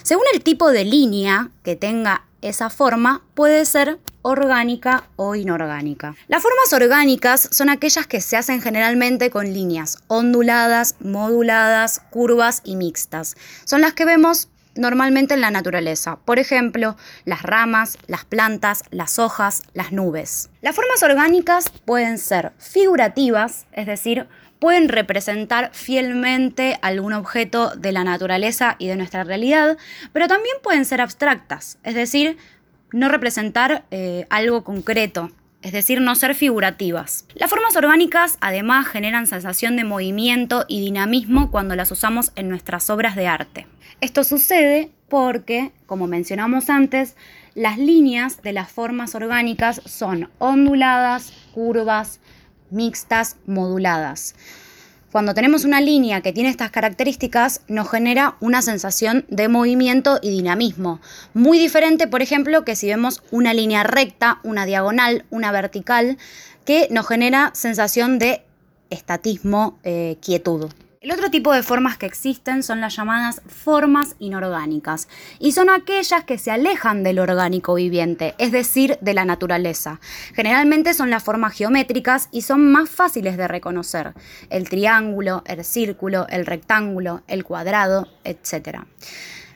Según 0.03 0.25
el 0.33 0.43
tipo 0.43 0.71
de 0.71 0.85
línea 0.85 1.51
que 1.65 1.77
tenga 1.77 2.25
esa 2.41 2.71
forma, 2.71 3.23
puede 3.35 3.65
ser 3.65 3.99
orgánica 4.23 5.05
o 5.17 5.35
inorgánica. 5.35 6.15
Las 6.29 6.43
formas 6.43 6.73
orgánicas 6.73 7.49
son 7.51 7.69
aquellas 7.69 8.07
que 8.07 8.21
se 8.21 8.37
hacen 8.37 8.61
generalmente 8.61 9.31
con 9.31 9.53
líneas 9.53 9.99
onduladas, 10.07 10.97
moduladas, 11.01 12.01
curvas 12.11 12.63
y 12.65 12.77
mixtas. 12.77 13.37
Son 13.65 13.81
las 13.81 13.95
que 13.95 14.05
vemos 14.05 14.49
normalmente 14.75 15.35
en 15.35 15.41
la 15.41 15.51
naturaleza. 15.51 16.17
Por 16.25 16.39
ejemplo, 16.39 16.97
las 17.25 17.43
ramas, 17.43 17.99
las 18.07 18.25
plantas, 18.25 18.83
las 18.91 19.19
hojas, 19.19 19.63
las 19.75 19.93
nubes. 19.93 20.51
Las 20.63 20.75
formas 20.75 21.03
orgánicas 21.03 21.69
pueden 21.85 22.19
ser 22.19 22.53
figurativas, 22.59 23.67
es 23.73 23.87
decir, 23.87 24.29
pueden 24.63 24.89
representar 24.89 25.71
fielmente 25.73 26.79
algún 26.83 27.15
objeto 27.15 27.75
de 27.75 27.91
la 27.91 28.05
naturaleza 28.05 28.77
y 28.79 28.87
de 28.87 28.95
nuestra 28.95 29.25
realidad, 29.25 29.77
pero 30.13 30.29
también 30.29 30.55
pueden 30.63 30.85
ser 30.85 31.01
abstractas, 31.01 31.81
es 31.83 31.97
decir, 31.97 32.37
no 32.93 33.09
representar 33.09 33.85
eh, 33.91 34.25
algo 34.31 34.63
concreto, 34.63 35.33
es 35.63 35.73
decir, 35.73 36.01
no 36.01 36.15
ser 36.15 36.37
figurativas. 36.37 37.27
Las 37.35 37.51
formas 37.51 37.75
orgánicas 37.75 38.39
además 38.41 38.87
generan 38.87 39.27
sensación 39.27 39.75
de 39.75 39.83
movimiento 39.83 40.65
y 40.69 40.81
dinamismo 40.81 41.51
cuando 41.51 41.75
las 41.75 41.91
usamos 41.91 42.31
en 42.37 42.49
nuestras 42.49 42.89
obras 42.89 43.17
de 43.17 43.27
arte. 43.27 43.67
Esto 44.01 44.23
sucede 44.23 44.93
porque, 45.09 45.73
como 45.87 46.07
mencionamos 46.07 46.71
antes, 46.71 47.17
las 47.57 47.79
líneas 47.79 48.43
de 48.43 48.53
las 48.53 48.71
formas 48.71 49.17
orgánicas 49.17 49.83
son 49.87 50.31
onduladas, 50.39 51.33
curvas, 51.53 52.21
mixtas, 52.73 53.37
moduladas. 53.47 54.35
Cuando 55.13 55.35
tenemos 55.35 55.67
una 55.67 55.83
línea 55.83 56.23
que 56.23 56.33
tiene 56.33 56.49
estas 56.49 56.71
características, 56.71 57.61
nos 57.69 57.91
genera 57.91 58.37
una 58.41 58.63
sensación 58.63 59.27
de 59.29 59.49
movimiento 59.49 60.19
y 60.23 60.31
dinamismo. 60.31 61.01
Muy 61.35 61.59
diferente, 61.59 62.09
por 62.09 62.23
ejemplo, 62.23 62.65
que 62.65 62.77
si 62.77 62.87
vemos 62.87 63.23
una 63.31 63.53
línea 63.53 63.83
recta, 63.83 64.41
una 64.43 64.65
diagonal, 64.65 65.27
una 65.29 65.53
vertical, 65.53 66.17
que 66.65 66.89
nos 66.91 67.07
genera 67.07 67.51
sensación 67.55 68.19
de 68.19 68.43
estatismo, 68.89 69.79
eh, 69.85 70.17
quietud. 70.23 70.71
El 71.03 71.11
otro 71.11 71.33
tipo 71.33 71.53
de 71.53 71.65
formas 71.65 71.99
que 71.99 72.07
existen 72.07 72.63
son 72.63 72.81
las 72.81 72.95
llamadas 72.95 73.43
formas 73.49 74.15
inorgánicas 74.21 75.09
y 75.41 75.51
son 75.51 75.69
aquellas 75.69 76.23
que 76.23 76.39
se 76.39 76.53
alejan 76.53 77.03
del 77.03 77.19
orgánico 77.19 77.75
viviente, 77.75 78.37
es 78.39 78.53
decir, 78.53 78.99
de 79.01 79.13
la 79.13 79.25
naturaleza. 79.25 79.99
Generalmente 80.33 80.95
son 80.95 81.11
las 81.11 81.25
formas 81.25 81.55
geométricas 81.55 82.29
y 82.31 82.43
son 82.43 82.71
más 82.71 82.89
fáciles 82.89 83.37
de 83.37 83.49
reconocer. 83.49 84.15
El 84.49 84.69
triángulo, 84.69 85.43
el 85.45 85.65
círculo, 85.65 86.29
el 86.29 86.47
rectángulo, 86.47 87.23
el 87.27 87.43
cuadrado, 87.43 88.07
etc. 88.23 88.83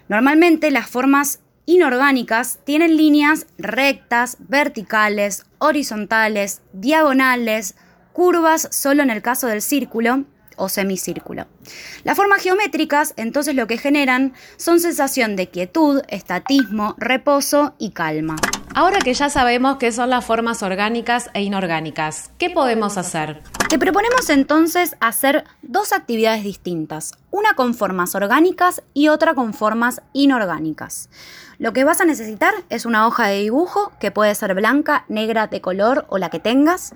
Normalmente 0.09 0.73
las 0.73 0.89
formas 0.89 1.39
inorgánicas 1.65 2.59
tienen 2.65 2.97
líneas 2.97 3.47
rectas, 3.57 4.39
verticales, 4.41 5.47
horizontales, 5.59 6.63
diagonales, 6.73 7.77
curvas 8.13 8.69
solo 8.73 9.05
en 9.05 9.11
el 9.11 9.23
caso 9.23 9.47
del 9.47 9.63
círculo 9.63 10.25
o 10.57 10.69
semicírculo. 10.69 11.47
Las 12.05 12.17
formas 12.17 12.43
geométricas 12.43 13.15
entonces 13.17 13.55
lo 13.55 13.67
que 13.67 13.79
generan 13.79 14.35
son 14.57 14.81
sensación 14.81 15.37
de 15.37 15.49
quietud, 15.49 16.03
estatismo, 16.09 16.95
reposo 16.99 17.75
y 17.79 17.91
calma. 17.91 18.37
Ahora 18.75 18.99
que 18.99 19.15
ya 19.15 19.31
sabemos 19.31 19.79
qué 19.79 19.91
son 19.91 20.11
las 20.11 20.25
formas 20.25 20.63
orgánicas 20.63 21.31
e 21.33 21.43
inorgánicas, 21.43 22.31
¿qué 22.37 22.51
podemos 22.51 22.99
hacer? 22.99 23.43
Te 23.71 23.79
proponemos 23.79 24.29
entonces 24.29 24.97
hacer 25.01 25.45
dos 25.63 25.95
actividades 25.95 26.45
distintas, 26.45 27.15
una 27.31 27.55
con 27.55 27.75
formas 27.75 28.15
orgánicas 28.15 28.83
y 28.93 29.09
otra 29.09 29.35
con 29.35 29.55
formas 29.55 30.03
inorgánicas. 30.13 31.09
Lo 31.59 31.73
que 31.73 31.85
vas 31.85 32.03
a 32.03 32.05
necesitar 32.05 32.53
es 32.69 32.85
una 32.85 33.07
hoja 33.07 33.29
de 33.29 33.41
dibujo 33.41 33.93
que 33.99 34.11
puede 34.11 34.35
ser 34.35 34.55
blanca, 34.55 35.07
negra, 35.09 35.47
de 35.47 35.63
color 35.63 36.05
o 36.11 36.19
la 36.19 36.29
que 36.29 36.39
tengas, 36.39 36.93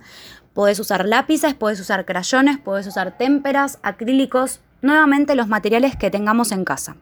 Puedes 0.55 0.81
usar 0.81 1.07
lápices, 1.07 1.55
puedes 1.55 1.81
usar 1.81 2.05
crayones, 2.05 2.59
puedes 2.59 2.87
usar 2.87 3.17
témperas, 3.17 3.79
acrílicos, 3.83 4.61
nuevamente 4.83 5.37
los 5.37 5.49
materiales 5.49 5.97
que 5.97 6.11
tengamos 6.11 6.51
en 6.51 6.65
casa. 6.65 6.97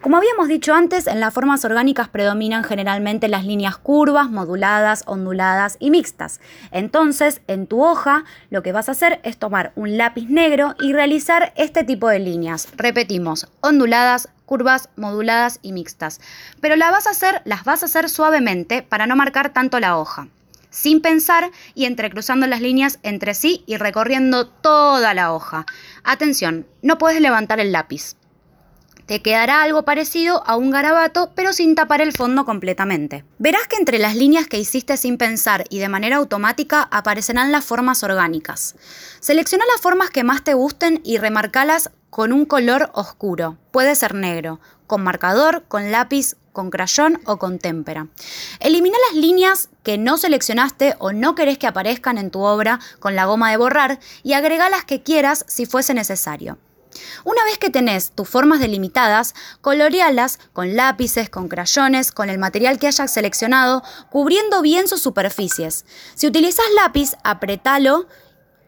Como 0.00 0.16
habíamos 0.16 0.48
dicho 0.48 0.72
antes, 0.72 1.06
en 1.06 1.20
las 1.20 1.34
formas 1.34 1.62
orgánicas 1.66 2.08
predominan 2.08 2.64
generalmente 2.64 3.28
las 3.28 3.44
líneas 3.44 3.76
curvas, 3.76 4.30
moduladas, 4.30 5.04
onduladas 5.06 5.76
y 5.78 5.90
mixtas. 5.90 6.40
Entonces, 6.70 7.42
en 7.48 7.66
tu 7.66 7.84
hoja, 7.84 8.24
lo 8.48 8.62
que 8.62 8.72
vas 8.72 8.88
a 8.88 8.92
hacer 8.92 9.20
es 9.24 9.36
tomar 9.36 9.72
un 9.76 9.98
lápiz 9.98 10.26
negro 10.30 10.74
y 10.80 10.94
realizar 10.94 11.52
este 11.54 11.84
tipo 11.84 12.08
de 12.08 12.18
líneas. 12.18 12.68
Repetimos, 12.76 13.46
onduladas, 13.60 14.30
curvas, 14.46 14.88
moduladas 14.96 15.58
y 15.60 15.72
mixtas. 15.72 16.22
Pero 16.62 16.76
las 16.76 16.92
vas 16.92 17.06
a 17.06 17.10
hacer, 17.10 17.42
las 17.44 17.64
vas 17.64 17.82
a 17.82 17.86
hacer 17.86 18.08
suavemente 18.08 18.82
para 18.82 19.06
no 19.06 19.16
marcar 19.16 19.50
tanto 19.50 19.80
la 19.80 19.98
hoja 19.98 20.28
sin 20.70 21.02
pensar 21.02 21.50
y 21.74 21.84
entrecruzando 21.84 22.46
las 22.46 22.60
líneas 22.60 22.98
entre 23.02 23.34
sí 23.34 23.64
y 23.66 23.76
recorriendo 23.76 24.48
toda 24.48 25.14
la 25.14 25.32
hoja. 25.32 25.66
Atención, 26.04 26.66
no 26.82 26.98
puedes 26.98 27.20
levantar 27.20 27.60
el 27.60 27.72
lápiz. 27.72 28.16
Te 29.10 29.22
quedará 29.22 29.62
algo 29.62 29.84
parecido 29.84 30.44
a 30.46 30.54
un 30.54 30.70
garabato, 30.70 31.32
pero 31.34 31.52
sin 31.52 31.74
tapar 31.74 32.00
el 32.00 32.12
fondo 32.12 32.44
completamente. 32.44 33.24
Verás 33.38 33.66
que 33.66 33.74
entre 33.74 33.98
las 33.98 34.14
líneas 34.14 34.46
que 34.46 34.60
hiciste 34.60 34.96
sin 34.96 35.18
pensar 35.18 35.64
y 35.68 35.80
de 35.80 35.88
manera 35.88 36.18
automática 36.18 36.86
aparecerán 36.92 37.50
las 37.50 37.64
formas 37.64 38.04
orgánicas. 38.04 38.76
Selecciona 39.18 39.64
las 39.72 39.80
formas 39.80 40.10
que 40.10 40.22
más 40.22 40.44
te 40.44 40.54
gusten 40.54 41.00
y 41.02 41.18
remarcalas 41.18 41.90
con 42.08 42.32
un 42.32 42.44
color 42.44 42.90
oscuro. 42.94 43.58
Puede 43.72 43.96
ser 43.96 44.14
negro, 44.14 44.60
con 44.86 45.02
marcador, 45.02 45.64
con 45.66 45.90
lápiz, 45.90 46.36
con 46.52 46.70
crayón 46.70 47.20
o 47.26 47.38
con 47.38 47.58
témpera. 47.58 48.08
Elimina 48.60 48.96
las 49.08 49.20
líneas 49.20 49.68
que 49.82 49.98
no 49.98 50.18
seleccionaste 50.18 50.96
o 50.98 51.12
no 51.12 51.34
querés 51.34 51.58
que 51.58 51.66
aparezcan 51.66 52.18
en 52.18 52.30
tu 52.30 52.40
obra 52.40 52.80
con 52.98 53.16
la 53.16 53.26
goma 53.26 53.50
de 53.50 53.56
borrar 53.56 54.00
y 54.22 54.32
agrega 54.32 54.70
las 54.70 54.84
que 54.84 55.02
quieras 55.02 55.44
si 55.48 55.66
fuese 55.66 55.94
necesario. 55.94 56.58
Una 57.24 57.44
vez 57.44 57.58
que 57.58 57.70
tenés 57.70 58.10
tus 58.10 58.28
formas 58.28 58.60
delimitadas, 58.60 59.34
colorealas 59.60 60.38
con 60.52 60.74
lápices, 60.76 61.30
con 61.30 61.48
crayones, 61.48 62.12
con 62.12 62.30
el 62.30 62.38
material 62.38 62.78
que 62.78 62.88
hayas 62.88 63.12
seleccionado, 63.12 63.82
cubriendo 64.10 64.62
bien 64.62 64.88
sus 64.88 65.00
superficies. 65.00 65.84
Si 66.14 66.26
utilizas 66.26 66.64
lápiz, 66.74 67.12
apretalo 67.22 68.06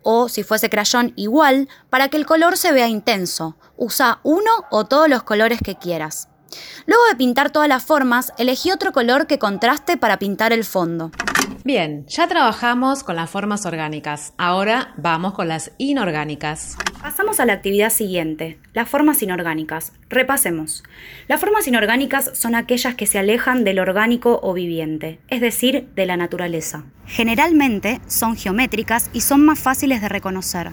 o 0.02 0.28
si 0.28 0.42
fuese 0.42 0.70
crayón 0.70 1.12
igual 1.16 1.68
para 1.90 2.08
que 2.08 2.16
el 2.16 2.26
color 2.26 2.56
se 2.56 2.72
vea 2.72 2.88
intenso. 2.88 3.56
Usa 3.76 4.20
uno 4.22 4.50
o 4.70 4.84
todos 4.84 5.08
los 5.08 5.22
colores 5.22 5.60
que 5.62 5.76
quieras. 5.76 6.28
Luego 6.86 7.02
de 7.10 7.16
pintar 7.16 7.50
todas 7.50 7.68
las 7.68 7.84
formas, 7.84 8.32
elegí 8.38 8.70
otro 8.70 8.92
color 8.92 9.26
que 9.26 9.38
contraste 9.38 9.96
para 9.96 10.18
pintar 10.18 10.52
el 10.52 10.64
fondo. 10.64 11.10
Bien, 11.64 12.04
ya 12.08 12.26
trabajamos 12.26 13.04
con 13.04 13.14
las 13.14 13.30
formas 13.30 13.66
orgánicas. 13.66 14.32
Ahora 14.36 14.94
vamos 14.96 15.32
con 15.32 15.46
las 15.46 15.70
inorgánicas. 15.78 16.76
Pasamos 17.00 17.38
a 17.38 17.46
la 17.46 17.52
actividad 17.52 17.90
siguiente, 17.90 18.58
las 18.72 18.88
formas 18.88 19.22
inorgánicas. 19.22 19.92
Repasemos. 20.08 20.82
Las 21.28 21.40
formas 21.40 21.68
inorgánicas 21.68 22.30
son 22.34 22.54
aquellas 22.56 22.96
que 22.96 23.06
se 23.06 23.18
alejan 23.18 23.62
del 23.62 23.78
orgánico 23.78 24.40
o 24.42 24.54
viviente, 24.54 25.20
es 25.28 25.40
decir, 25.40 25.88
de 25.94 26.06
la 26.06 26.16
naturaleza. 26.16 26.84
Generalmente 27.06 28.00
son 28.08 28.36
geométricas 28.36 29.10
y 29.12 29.20
son 29.20 29.44
más 29.44 29.58
fáciles 29.58 30.00
de 30.00 30.08
reconocer. 30.08 30.70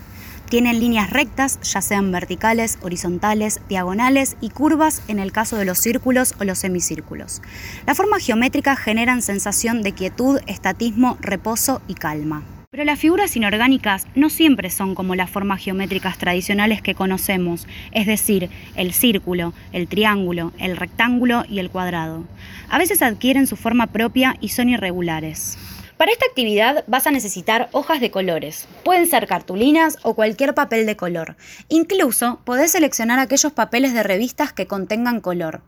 Tienen 0.49 0.79
líneas 0.79 1.11
rectas, 1.11 1.59
ya 1.61 1.79
sean 1.79 2.11
verticales, 2.11 2.79
horizontales, 2.81 3.61
diagonales 3.69 4.35
y 4.41 4.49
curvas 4.49 5.03
en 5.07 5.19
el 5.19 5.31
caso 5.31 5.57
de 5.57 5.65
los 5.65 5.77
círculos 5.77 6.33
o 6.39 6.43
los 6.43 6.57
semicírculos. 6.57 7.43
Las 7.85 7.95
formas 7.95 8.25
geométricas 8.25 8.79
generan 8.79 9.21
sensación 9.21 9.83
de 9.83 9.91
quietud, 9.91 10.39
estatismo, 10.47 11.19
reposo 11.21 11.83
y 11.87 11.93
calma. 11.93 12.43
Pero 12.71 12.83
las 12.83 12.97
figuras 12.97 13.35
inorgánicas 13.35 14.07
no 14.15 14.31
siempre 14.31 14.71
son 14.71 14.95
como 14.95 15.13
las 15.13 15.29
formas 15.29 15.61
geométricas 15.61 16.17
tradicionales 16.17 16.81
que 16.81 16.95
conocemos, 16.95 17.67
es 17.91 18.07
decir, 18.07 18.49
el 18.75 18.93
círculo, 18.93 19.53
el 19.71 19.87
triángulo, 19.87 20.51
el 20.57 20.77
rectángulo 20.77 21.43
y 21.47 21.59
el 21.59 21.69
cuadrado. 21.69 22.25
A 22.69 22.79
veces 22.79 23.03
adquieren 23.03 23.45
su 23.45 23.55
forma 23.55 23.85
propia 23.85 24.35
y 24.41 24.49
son 24.49 24.69
irregulares. 24.69 25.59
Para 25.99 26.13
esta 26.13 26.27
actividad 26.27 26.85
vas 26.87 27.07
a 27.07 27.11
necesitar 27.11 27.67
hojas 27.73 27.99
de 27.99 28.09
colores. 28.09 28.69
Pueden 28.85 29.05
ser 29.05 29.27
cartulinas 29.27 29.97
o 30.01 30.15
cualquier 30.15 30.53
papel 30.53 30.85
de 30.85 30.95
color. 30.95 31.35
Incluso 31.67 32.39
podés 32.45 32.71
seleccionar 32.71 33.19
aquellos 33.19 33.51
papeles 33.51 33.93
de 33.93 34.01
revistas 34.01 34.53
que 34.53 34.65
contengan 34.65 35.19
color. 35.19 35.61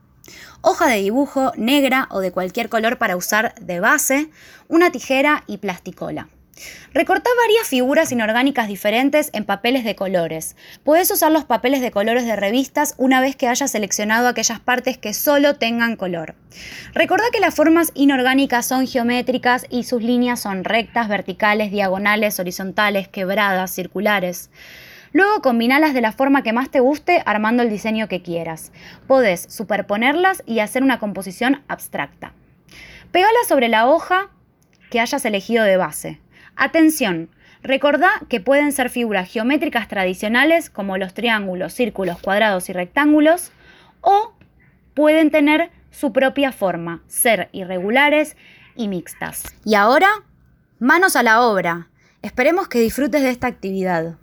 Hoja 0.62 0.88
de 0.88 1.02
dibujo 1.02 1.52
negra 1.58 2.08
o 2.12 2.22
de 2.22 2.32
cualquier 2.32 2.70
color 2.70 2.98
para 2.98 3.17
usar 3.17 3.56
de 3.56 3.82
base, 3.82 4.30
una 4.70 4.89
tijera 4.89 5.44
y 5.48 5.58
plasticola. 5.58 6.30
Recortá 6.93 7.30
varias 7.41 7.67
figuras 7.67 8.12
inorgánicas 8.12 8.67
diferentes 8.67 9.30
en 9.34 9.45
papeles 9.45 9.84
de 9.84 9.95
colores. 9.95 10.56
Puedes 10.84 11.10
usar 11.12 11.32
los 11.32 11.45
papeles 11.45 11.82
de 11.82 11.91
colores 11.91 12.26
de 12.26 12.36
revistas 12.36 12.95
una 12.97 13.21
vez 13.21 13.36
que 13.36 13.47
hayas 13.47 13.71
seleccionado 13.71 14.28
aquellas 14.28 14.60
partes 14.60 14.97
que 14.97 15.13
solo 15.13 15.56
tengan 15.56 15.95
color. 15.95 16.36
Recordá 16.93 17.24
que 17.32 17.39
las 17.39 17.56
formas 17.56 17.91
inorgánicas 17.93 18.65
son 18.65 18.88
geométricas 18.88 19.65
y 19.69 19.84
sus 19.84 20.04
líneas 20.04 20.41
son 20.41 20.63
rectas, 20.63 21.08
verticales, 21.08 21.71
diagonales, 21.71 22.39
horizontales, 22.39 23.08
quebradas, 23.08 23.71
circulares. 23.71 24.50
Luego 25.13 25.41
combinalas 25.41 25.93
de 25.93 26.02
la 26.02 26.13
forma 26.13 26.41
que 26.41 26.54
más 26.54 26.69
te 26.69 26.80
guste 26.80 27.21
armando 27.26 27.63
el 27.63 27.69
diseño 27.69 28.08
que 28.08 28.21
quieras. 28.21 28.71
Podés 29.08 29.45
superponerlas 29.50 30.41
y 30.45 30.60
hacer 30.60 30.84
una 30.84 31.00
composición 31.00 31.63
abstracta. 31.67 32.34
Pegalas 33.12 33.47
sobre 33.50 33.67
la 33.67 33.89
hoja 33.89 34.30
que 34.89 35.02
hayas 35.02 35.26
elegido 35.26 35.65
de 35.65 35.78
base. 35.78 36.21
Atención, 36.56 37.30
recordá 37.64 38.10
que 38.30 38.40
pueden 38.40 38.72
ser 38.72 38.90
figuras 38.90 39.32
geométricas 39.32 39.88
tradicionales 39.88 40.70
como 40.70 40.98
los 40.98 41.14
triángulos, 41.14 41.74
círculos, 41.74 42.20
cuadrados 42.20 42.70
y 42.70 42.74
rectángulos 42.74 43.52
o 44.02 44.34
pueden 44.94 45.32
tener 45.32 45.72
su 45.92 46.14
propia 46.14 46.52
forma, 46.52 47.02
ser 47.08 47.50
irregulares 47.52 48.36
y 48.76 48.88
mixtas. 48.88 49.44
Y 49.66 49.76
ahora, 49.76 50.10
manos 50.80 51.16
a 51.16 51.24
la 51.24 51.42
obra. 51.42 51.88
Esperemos 52.22 52.68
que 52.68 52.80
disfrutes 52.80 53.22
de 53.22 53.30
esta 53.30 53.48
actividad. 53.48 54.18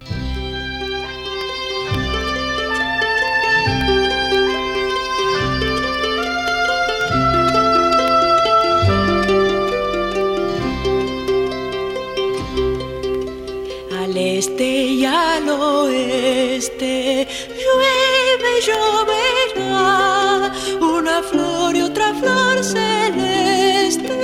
Este 14.38 14.64
y 14.64 15.05
al 15.05 15.48
oeste. 15.48 17.27
Llueve, 17.61 18.53
lloverá, 18.68 20.53
una 20.81 21.22
flor 21.24 21.74
y 21.74 21.81
otra 21.83 22.14
flor 22.14 22.62
celeste 22.62 24.16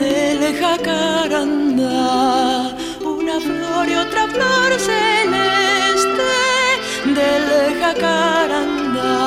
del 0.00 0.40
jacarandá. 0.60 1.96
Una 3.04 3.40
flor 3.40 3.88
y 3.88 3.94
otra 3.96 4.28
flor 4.28 4.70
celeste 4.78 6.30
del 7.18 7.46
jacarandá. 7.80 9.18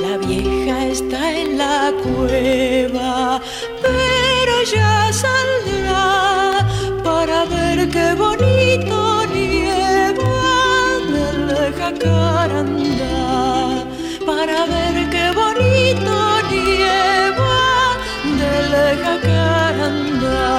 La 0.00 0.16
vieja 0.26 0.86
está 0.86 1.32
en 1.32 1.58
la 1.58 1.92
cueva, 2.02 3.42
pero 3.82 4.54
ya 4.74 5.12
saldrá 5.12 5.65
para 14.46 14.64
ver 14.66 14.96
qué 15.10 15.26
bonito 15.32 16.14
nieva 16.50 17.58
del 18.38 18.72
jacarandá. 19.04 20.50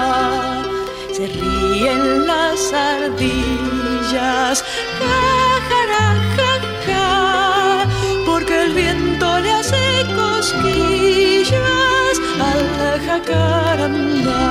Se 1.16 1.24
ríen 1.28 2.02
las 2.28 2.74
ardillas, 2.74 4.56
jajaraja, 5.00 6.20
ja, 6.38 6.54
ja, 6.86 7.86
porque 8.26 8.54
el 8.66 8.72
viento 8.74 9.28
le 9.40 9.52
hace 9.52 9.86
cosquillas 10.22 12.16
al 12.50 12.64
jacaranda, 13.08 14.42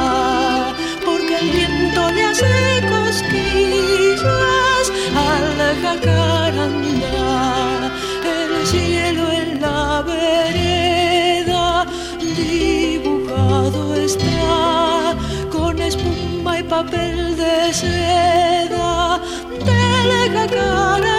Porque 1.05 1.35
el 1.43 1.49
viento 1.51 2.01
le 2.11 2.23
hace 2.25 2.55
cosquillas 2.95 4.85
al 5.29 5.47
jacaranda. 5.83 7.26
Papel 16.87 17.37
de 17.37 17.73
seda. 17.73 19.21
Del 19.67 20.33
jacaranda, 20.33 21.16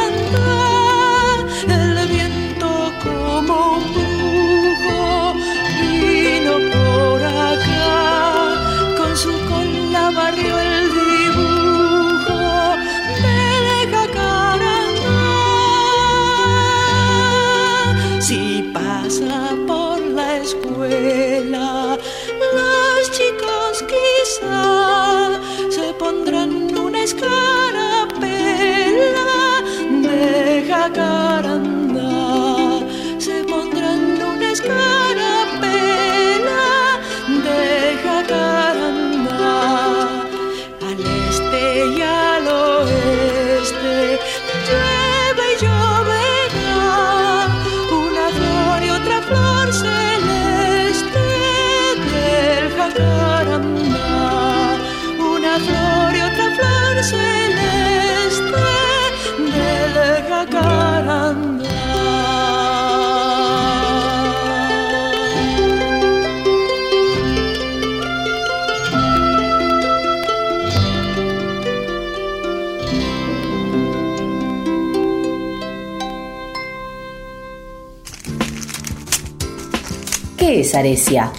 ¿Qué 80.67 80.71
es 80.71 80.75
Aresia? 80.75 81.31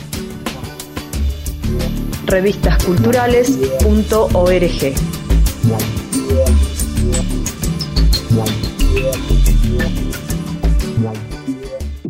revistasculturales.org. 2.27 4.93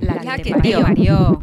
La, 0.02 0.38
que 0.38 0.52
te 0.52 0.82
parió. 0.82 1.40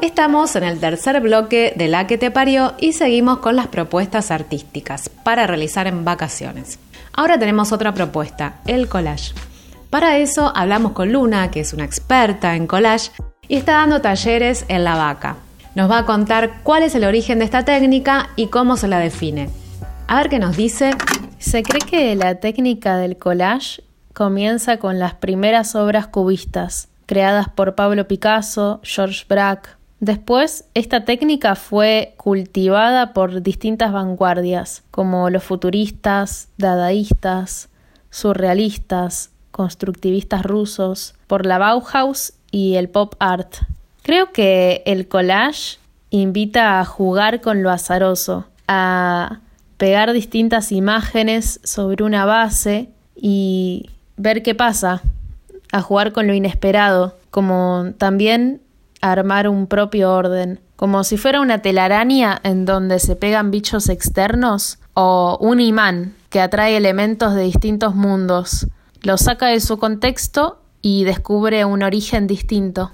Estamos 0.00 0.54
en 0.54 0.64
el 0.64 0.78
tercer 0.78 1.20
bloque 1.20 1.72
de 1.76 1.88
La 1.88 2.06
que 2.06 2.18
te 2.18 2.30
parió 2.30 2.74
y 2.78 2.92
seguimos 2.92 3.38
con 3.38 3.56
las 3.56 3.66
propuestas 3.66 4.30
artísticas 4.30 5.08
para 5.08 5.46
realizar 5.46 5.86
en 5.86 6.04
vacaciones. 6.04 6.78
Ahora 7.16 7.38
tenemos 7.38 7.72
otra 7.72 7.94
propuesta, 7.94 8.56
el 8.66 8.88
collage. 8.88 9.34
Para 9.88 10.18
eso 10.18 10.52
hablamos 10.54 10.92
con 10.92 11.12
Luna, 11.12 11.50
que 11.52 11.60
es 11.60 11.72
una 11.72 11.84
experta 11.84 12.56
en 12.56 12.66
collage 12.66 13.12
y 13.46 13.56
está 13.56 13.74
dando 13.74 14.00
talleres 14.00 14.64
en 14.66 14.82
La 14.82 14.96
Vaca. 14.96 15.36
Nos 15.76 15.88
va 15.88 15.98
a 15.98 16.06
contar 16.06 16.62
cuál 16.64 16.82
es 16.82 16.94
el 16.96 17.04
origen 17.04 17.38
de 17.38 17.44
esta 17.44 17.64
técnica 17.64 18.30
y 18.34 18.48
cómo 18.48 18.76
se 18.76 18.88
la 18.88 18.98
define. 18.98 19.48
A 20.08 20.16
ver 20.16 20.28
qué 20.28 20.40
nos 20.40 20.56
dice. 20.56 20.90
Se 21.38 21.62
cree 21.62 21.80
que 21.80 22.16
la 22.16 22.36
técnica 22.36 22.96
del 22.96 23.16
collage 23.16 23.82
comienza 24.12 24.78
con 24.78 24.98
las 24.98 25.14
primeras 25.14 25.76
obras 25.76 26.08
cubistas, 26.08 26.88
creadas 27.06 27.48
por 27.48 27.76
Pablo 27.76 28.08
Picasso, 28.08 28.80
George 28.82 29.24
Braque. 29.28 29.70
Después, 30.04 30.66
esta 30.74 31.06
técnica 31.06 31.54
fue 31.54 32.12
cultivada 32.18 33.14
por 33.14 33.40
distintas 33.40 33.90
vanguardias, 33.90 34.82
como 34.90 35.30
los 35.30 35.42
futuristas, 35.42 36.48
dadaístas, 36.58 37.70
surrealistas, 38.10 39.30
constructivistas 39.50 40.42
rusos, 40.42 41.14
por 41.26 41.46
la 41.46 41.56
Bauhaus 41.56 42.34
y 42.50 42.74
el 42.74 42.90
pop 42.90 43.14
art. 43.18 43.54
Creo 44.02 44.30
que 44.30 44.82
el 44.84 45.08
collage 45.08 45.78
invita 46.10 46.80
a 46.80 46.84
jugar 46.84 47.40
con 47.40 47.62
lo 47.62 47.70
azaroso, 47.70 48.44
a 48.68 49.40
pegar 49.78 50.12
distintas 50.12 50.70
imágenes 50.70 51.60
sobre 51.64 52.04
una 52.04 52.26
base 52.26 52.90
y 53.16 53.88
ver 54.18 54.42
qué 54.42 54.54
pasa, 54.54 55.00
a 55.72 55.80
jugar 55.80 56.12
con 56.12 56.26
lo 56.26 56.34
inesperado, 56.34 57.16
como 57.30 57.94
también 57.96 58.60
armar 59.12 59.48
un 59.48 59.66
propio 59.66 60.12
orden, 60.12 60.60
como 60.76 61.04
si 61.04 61.18
fuera 61.18 61.40
una 61.40 61.60
telaraña 61.60 62.40
en 62.42 62.64
donde 62.64 62.98
se 62.98 63.16
pegan 63.16 63.50
bichos 63.50 63.88
externos 63.88 64.78
o 64.94 65.36
un 65.40 65.60
imán 65.60 66.14
que 66.30 66.40
atrae 66.40 66.76
elementos 66.76 67.34
de 67.34 67.42
distintos 67.42 67.94
mundos, 67.94 68.66
lo 69.02 69.18
saca 69.18 69.46
de 69.46 69.60
su 69.60 69.78
contexto 69.78 70.62
y 70.80 71.04
descubre 71.04 71.64
un 71.66 71.82
origen 71.82 72.26
distinto. 72.26 72.92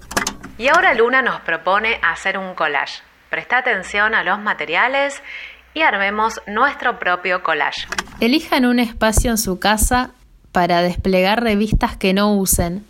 Y 0.59 0.67
ahora 0.69 0.95
Luna 0.95 1.23
nos 1.23 1.41
propone 1.43 2.01
hacer 2.03 2.39
un 2.39 2.55
collage. 2.55 3.03
Presta 3.31 3.59
atención 3.59 4.15
a 4.15 4.25
los 4.25 4.41
materiales 4.41 5.23
y 5.75 5.83
armemos 5.83 6.41
nuestro 6.49 6.99
propio 6.99 7.45
collage. 7.45 7.87
Elijan 8.19 8.67
un 8.67 8.81
espacio 8.81 9.31
en 9.31 9.39
su 9.39 9.61
casa 9.61 10.11
para 10.51 10.83
desplegar 10.83 11.43
revistas 11.43 11.97
que 11.97 12.13
no 12.13 12.35
usen, 12.35 12.85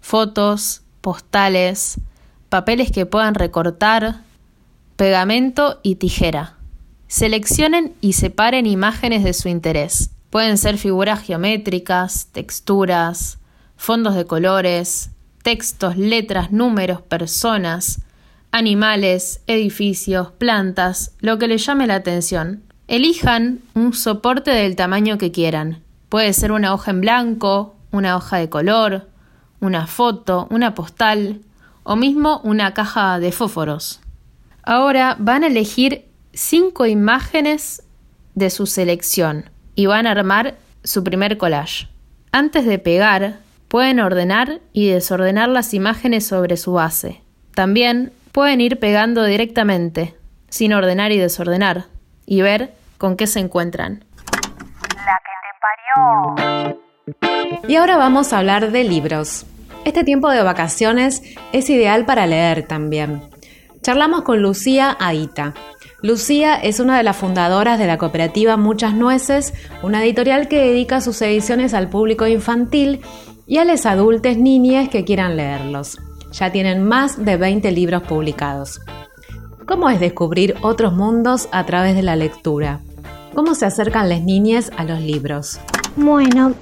fotos, 0.00 0.82
postales, 1.00 2.00
papeles 2.54 2.92
que 2.92 3.04
puedan 3.04 3.34
recortar, 3.34 4.20
pegamento 4.94 5.80
y 5.82 5.96
tijera. 5.96 6.54
Seleccionen 7.08 7.94
y 8.00 8.12
separen 8.12 8.64
imágenes 8.64 9.24
de 9.24 9.32
su 9.32 9.48
interés. 9.48 10.10
Pueden 10.30 10.56
ser 10.56 10.78
figuras 10.78 11.20
geométricas, 11.20 12.28
texturas, 12.30 13.38
fondos 13.76 14.14
de 14.14 14.26
colores, 14.26 15.10
textos, 15.42 15.96
letras, 15.96 16.52
números, 16.52 17.02
personas, 17.02 18.02
animales, 18.52 19.40
edificios, 19.48 20.30
plantas, 20.30 21.10
lo 21.18 21.40
que 21.40 21.48
les 21.48 21.66
llame 21.66 21.88
la 21.88 21.96
atención. 21.96 22.62
Elijan 22.86 23.62
un 23.74 23.94
soporte 23.94 24.52
del 24.52 24.76
tamaño 24.76 25.18
que 25.18 25.32
quieran. 25.32 25.82
Puede 26.08 26.32
ser 26.32 26.52
una 26.52 26.72
hoja 26.72 26.92
en 26.92 27.00
blanco, 27.00 27.74
una 27.90 28.14
hoja 28.14 28.36
de 28.36 28.48
color, 28.48 29.08
una 29.58 29.88
foto, 29.88 30.46
una 30.52 30.76
postal 30.76 31.40
o 31.84 31.96
mismo 31.96 32.40
una 32.42 32.74
caja 32.74 33.20
de 33.20 33.30
fósforos. 33.30 34.00
Ahora 34.64 35.16
van 35.18 35.44
a 35.44 35.46
elegir 35.46 36.06
cinco 36.32 36.86
imágenes 36.86 37.82
de 38.34 38.50
su 38.50 38.66
selección 38.66 39.50
y 39.74 39.86
van 39.86 40.06
a 40.06 40.10
armar 40.10 40.56
su 40.82 41.04
primer 41.04 41.38
collage. 41.38 41.88
Antes 42.32 42.66
de 42.66 42.78
pegar, 42.78 43.38
pueden 43.68 44.00
ordenar 44.00 44.60
y 44.72 44.88
desordenar 44.88 45.48
las 45.48 45.74
imágenes 45.74 46.26
sobre 46.26 46.56
su 46.56 46.72
base. 46.72 47.22
También 47.54 48.12
pueden 48.32 48.60
ir 48.60 48.80
pegando 48.80 49.24
directamente, 49.24 50.16
sin 50.48 50.72
ordenar 50.72 51.12
y 51.12 51.18
desordenar, 51.18 51.84
y 52.26 52.42
ver 52.42 52.74
con 52.98 53.16
qué 53.16 53.26
se 53.26 53.40
encuentran. 53.40 54.04
La 54.96 55.20
que 55.22 55.34
te 55.42 55.52
parió. 57.20 57.68
Y 57.68 57.76
ahora 57.76 57.96
vamos 57.96 58.32
a 58.32 58.38
hablar 58.38 58.72
de 58.72 58.84
libros. 58.84 59.46
Este 59.84 60.02
tiempo 60.02 60.30
de 60.30 60.42
vacaciones 60.42 61.22
es 61.52 61.68
ideal 61.68 62.06
para 62.06 62.26
leer 62.26 62.66
también. 62.66 63.22
Charlamos 63.82 64.22
con 64.22 64.40
Lucía 64.40 64.96
Aita. 64.98 65.52
Lucía 66.00 66.54
es 66.54 66.80
una 66.80 66.96
de 66.96 67.02
las 67.02 67.16
fundadoras 67.16 67.78
de 67.78 67.86
la 67.86 67.98
cooperativa 67.98 68.56
Muchas 68.56 68.94
Nueces, 68.94 69.52
una 69.82 70.02
editorial 70.02 70.48
que 70.48 70.58
dedica 70.58 71.02
sus 71.02 71.20
ediciones 71.20 71.74
al 71.74 71.90
público 71.90 72.26
infantil 72.26 73.00
y 73.46 73.58
a 73.58 73.66
los 73.66 73.84
adultos 73.84 74.38
niñes 74.38 74.88
que 74.88 75.04
quieran 75.04 75.36
leerlos. 75.36 75.98
Ya 76.32 76.50
tienen 76.50 76.82
más 76.82 77.22
de 77.22 77.36
20 77.36 77.70
libros 77.70 78.02
publicados. 78.04 78.80
¿Cómo 79.66 79.90
es 79.90 80.00
descubrir 80.00 80.56
otros 80.62 80.94
mundos 80.94 81.48
a 81.52 81.66
través 81.66 81.94
de 81.94 82.02
la 82.02 82.16
lectura? 82.16 82.80
¿Cómo 83.34 83.54
se 83.54 83.66
acercan 83.66 84.08
las 84.08 84.22
niñas 84.22 84.70
a 84.78 84.84
los 84.84 85.00
libros? 85.00 85.60
Bueno, 85.96 86.54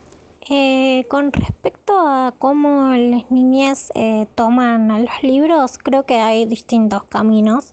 eh, 0.48 1.07
con 1.09 1.33
respecto 1.33 1.98
a 1.98 2.35
cómo 2.38 2.92
las 2.94 3.31
niñas 3.31 3.92
eh, 3.94 4.26
toman 4.35 4.90
a 4.90 4.98
los 4.98 5.22
libros, 5.22 5.78
creo 5.78 6.05
que 6.05 6.16
hay 6.16 6.46
distintos 6.46 7.05
caminos. 7.05 7.72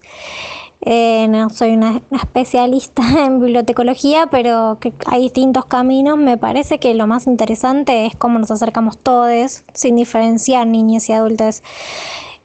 Eh, 0.82 1.28
no 1.28 1.50
soy 1.50 1.72
una, 1.72 2.02
especialista 2.12 3.04
en 3.26 3.42
bibliotecología, 3.42 4.28
pero 4.32 4.78
que 4.80 4.94
hay 5.08 5.24
distintos 5.24 5.66
caminos. 5.66 6.18
Me 6.18 6.38
parece 6.38 6.80
que 6.80 6.94
lo 6.94 7.08
más 7.08 7.28
interesante 7.28 8.06
es 8.06 8.16
cómo 8.16 8.40
nos 8.40 8.52
acercamos 8.52 8.98
todos, 8.98 9.64
sin 9.74 9.96
diferenciar 9.96 10.68
niños 10.68 11.10
y 11.10 11.14
adultos, 11.14 11.64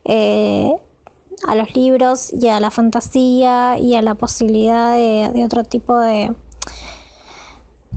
eh, 0.05 0.75
a 1.47 1.55
los 1.55 1.75
libros 1.77 2.33
y 2.33 2.49
a 2.49 2.61
la 2.61 2.71
fantasía 2.71 3.79
y 3.79 3.95
a 3.95 4.03
la 4.03 4.15
posibilidad 4.15 4.97
de, 4.97 5.45
otro 5.45 5.65
tipo 5.65 5.99
de, 5.99 6.33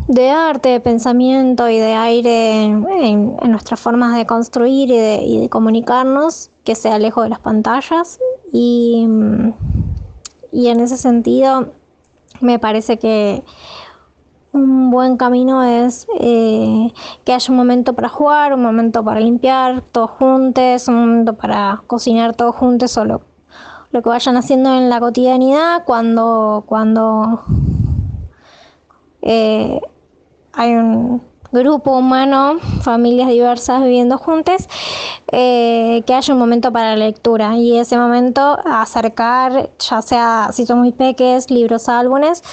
de 0.08 0.30
arte, 0.30 0.70
de 0.70 0.80
pensamiento 0.80 1.70
y 1.70 1.78
de 1.78 1.93
aire 1.93 2.63
en, 2.63 3.38
nuestras 3.46 3.80
formas 3.80 4.15
de 4.15 4.26
construir 4.26 4.89
y 4.89 4.98
de, 4.98 5.22
y 5.24 5.39
de 5.41 5.50
comunicarnos, 5.50 6.50
que 6.63 6.76
sea 6.76 7.00
lejos 7.00 7.24
de 7.24 7.30
las 7.30 7.39
pantallas. 7.39 8.20
Y 8.52 9.08
y 10.52 10.70
en 10.70 10.80
ese 10.80 10.98
sentido 10.98 11.74
me 12.41 12.60
parece 12.60 12.98
que 12.98 13.43
un 14.54 14.89
buen 14.89 15.17
camino 15.17 15.63
es 15.63 16.08
eh, 16.20 16.91
que 17.24 17.34
haya 17.34 17.52
un 17.52 17.58
momento 17.58 17.93
para 17.93 18.10
jugar, 18.10 18.54
un 18.54 18.63
momento 18.63 19.04
para 19.04 19.20
limpiar 19.20 19.82
todos 19.82 20.12
juntos, 20.12 20.88
un 20.88 20.96
momento 20.96 21.34
para 21.34 21.84
cocinar 21.86 22.34
todos 22.34 22.56
juntos 22.56 22.98
o 22.98 23.06
lo, 23.06 23.22
que 23.91 24.10
vayan 24.10 24.38
haciendo 24.38 24.76
en 24.76 24.89
la 24.89 25.00
cotidianidad 25.00 25.84
cuando, 25.86 26.63
cuando 26.65 27.43
eh, 29.22 29.82
hay 30.58 30.74
un 30.74 31.22
grupo 31.52 31.98
humano, 31.98 32.60
familias 32.82 33.30
diversas 33.30 33.84
viviendo 33.84 34.17
juntas, 34.17 34.67
eh, 35.32 36.04
que 36.06 36.13
haya 36.13 36.34
un 36.34 36.39
momento 36.39 36.74
para 36.74 36.96
la 36.96 37.06
lectura 37.06 37.56
y 37.56 37.78
ese 37.78 37.98
momento 37.98 38.58
acercar, 38.65 39.70
ya 39.80 40.02
sea 40.02 40.50
si 40.52 40.65
son 40.65 40.80
muy 40.80 40.91
peques, 40.91 41.50
libros, 41.50 41.88
álbumes 41.88 42.43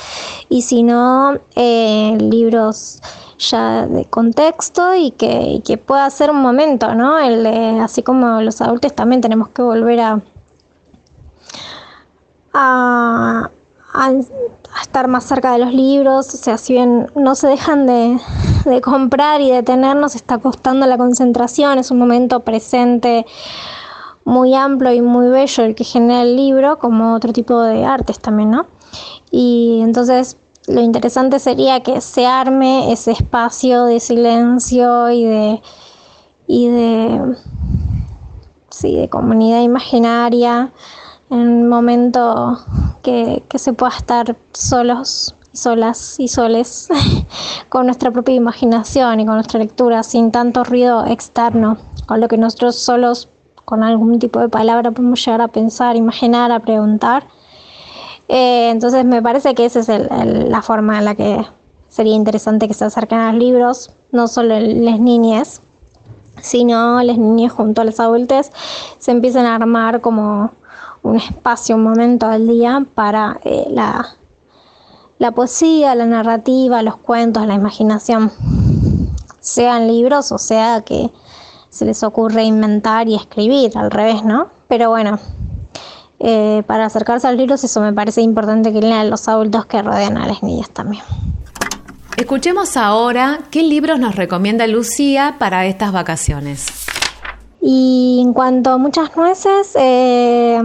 y 0.49 0.63
si 0.63 0.83
no, 0.83 1.39
eh, 1.57 2.17
libros 2.21 3.01
ya 3.39 3.87
de 3.87 4.05
contexto 4.05 4.95
y 4.95 5.11
que, 5.11 5.81
pueda 5.85 6.09
ser 6.11 6.31
un 6.31 6.41
momento, 6.41 6.95
¿no? 6.95 7.19
El 7.19 7.47
así 7.81 8.03
como 8.03 8.43
los 8.43 8.61
adultos 8.61 8.95
también 8.95 9.21
tenemos 9.21 9.49
que 9.49 9.63
volver 9.63 10.01
a 12.53 13.51
a, 13.95 14.13
estar 14.83 15.07
más 15.07 15.25
cerca 15.25 15.53
de 15.53 15.59
los 15.61 15.73
libros, 15.73 16.35
o 16.35 16.37
sea, 16.37 16.59
si 16.59 16.73
bien 16.75 17.11
no 17.15 17.35
se 17.37 17.47
dejan 17.47 17.87
de, 17.87 18.19
comprar 18.83 19.41
y 19.41 19.51
de 19.51 19.63
tenernos, 19.63 20.17
está 20.17 20.39
costando 20.39 20.87
la 20.87 20.99
concentración, 20.99 21.79
es 21.79 21.91
un 21.91 21.99
momento 21.99 22.41
presente 22.41 23.25
muy 24.25 24.55
amplio 24.55 24.93
y 24.93 25.01
muy 25.01 25.29
bello 25.29 25.65
el 25.65 25.75
que 25.75 25.85
genera 25.85 26.23
el 26.23 26.35
libro, 26.35 26.79
como 26.79 27.15
otro 27.15 27.33
tipo 27.33 27.61
de 27.61 27.85
artes 27.85 28.19
también, 28.19 28.51
¿no? 28.51 28.67
Y 29.31 29.81
entonces 29.83 30.39
lo 30.67 30.81
interesante 30.81 31.39
sería 31.39 31.83
que 31.83 32.01
se 32.01 32.27
arme 32.27 32.91
ese 32.93 33.13
espacio 33.13 33.85
de 33.85 34.01
silencio 34.01 35.11
y 35.11 35.25
de 35.25 35.63
y 36.47 36.69
de 36.69 37.37
sí, 38.71 38.97
de 38.97 39.09
comunidad 39.09 39.61
imaginaria 39.63 40.73
en 41.31 41.39
un 41.39 41.69
momento 41.69 42.59
que, 43.05 43.45
se 43.55 43.73
pueda 43.73 43.97
estar 43.97 44.37
solos 44.53 45.37
y 45.53 45.59
solas 45.59 46.19
y 46.19 46.27
soles 46.27 46.89
con 47.69 47.87
nuestra 47.87 48.11
propia 48.11 48.35
imaginación 48.35 49.21
y 49.21 49.27
con 49.27 49.35
nuestra 49.35 49.61
lectura 49.61 50.03
sin 50.03 50.33
tanto 50.33 50.65
ruido 50.65 51.07
externo, 51.07 51.77
con 52.07 52.21
lo 52.21 52.27
que 52.27 52.39
nosotros 52.39 52.77
solos 52.77 53.29
con 53.65 53.85
algún 53.85 54.19
tipo 54.19 54.41
de 54.41 54.49
palabra 54.49 54.91
podemos 54.91 55.25
llegar 55.25 55.43
a 55.43 55.49
pensar, 55.49 55.97
imaginar, 55.97 56.51
a 56.51 56.61
preguntar. 56.61 57.29
Eh, 58.29 58.71
entonces 58.71 59.05
me 59.05 59.23
parece 59.23 59.55
que 59.55 59.67
esa 59.67 59.81
es 59.81 59.89
la 60.49 60.63
forma 60.63 60.99
en 60.99 61.05
la 61.05 61.15
que 61.15 61.47
sería 61.89 62.15
interesante 62.15 62.67
que 62.67 62.75
se 62.75 62.87
acerquen 62.87 63.19
a 63.19 63.33
los 63.33 63.39
libros, 63.39 63.95
no 64.13 64.29
solo 64.29 64.59
las 64.59 64.99
niñas, 64.99 65.61
sino 66.43 67.03
las 67.03 67.19
niñas 67.19 67.53
junto 67.53 67.83
a 67.83 67.85
los 67.85 68.01
adultos 68.01 68.51
se 68.99 69.11
empiezan 69.13 69.47
a 69.47 69.55
armar 69.55 70.01
como 70.01 70.51
un 71.05 71.17
espacio, 71.17 71.77
un 71.77 71.85
momento 71.85 72.29
del 72.29 72.49
día 72.49 72.85
para 72.95 73.39
eh, 73.45 73.67
la, 73.71 74.17
la 75.19 75.31
poesía, 75.33 75.95
la 75.95 76.07
narrativa, 76.07 76.83
los 76.83 76.97
cuentos, 76.97 77.47
la 77.47 77.55
imaginación, 77.55 78.33
sean 79.39 79.87
libros 79.87 80.33
o 80.33 80.39
sea 80.39 80.81
que 80.81 81.11
se 81.69 81.85
les 81.85 82.03
ocurre 82.03 82.45
inventar 82.45 83.09
y 83.09 83.15
escribir, 83.15 83.77
al 83.77 83.91
revés, 83.91 84.25
¿no? 84.25 84.49
Pero 84.67 84.91
bueno, 84.91 85.19
eh, 86.21 86.63
para 86.67 86.87
acercarse 86.87 87.27
a 87.27 87.33
los 87.33 87.39
libros 87.39 87.65
eso 87.65 87.81
me 87.81 87.93
parece 87.93 88.23
importante 88.23 88.73
que 88.73 88.81
lean 88.81 89.11
los 89.11 89.29
adultos 89.29 89.67
que 89.67 89.83
rodean 89.83 90.17
a 90.17 90.27
las 90.27 90.43
niñas 90.43 90.71
también. 90.71 91.05
Escuchemos 92.17 92.77
ahora 92.77 93.41
qué 93.51 93.63
libros 93.63 93.99
nos 93.99 94.15
recomienda 94.15 94.67
Lucía 94.67 95.37
para 95.39 95.67
estas 95.67 95.93
vacaciones. 95.93 96.67
Y 97.67 98.19
en 98.21 98.35
cuanto 98.35 98.73
a 98.73 98.77
muchas 98.77 99.17
nueces, 99.17 99.75
eh, 99.75 100.61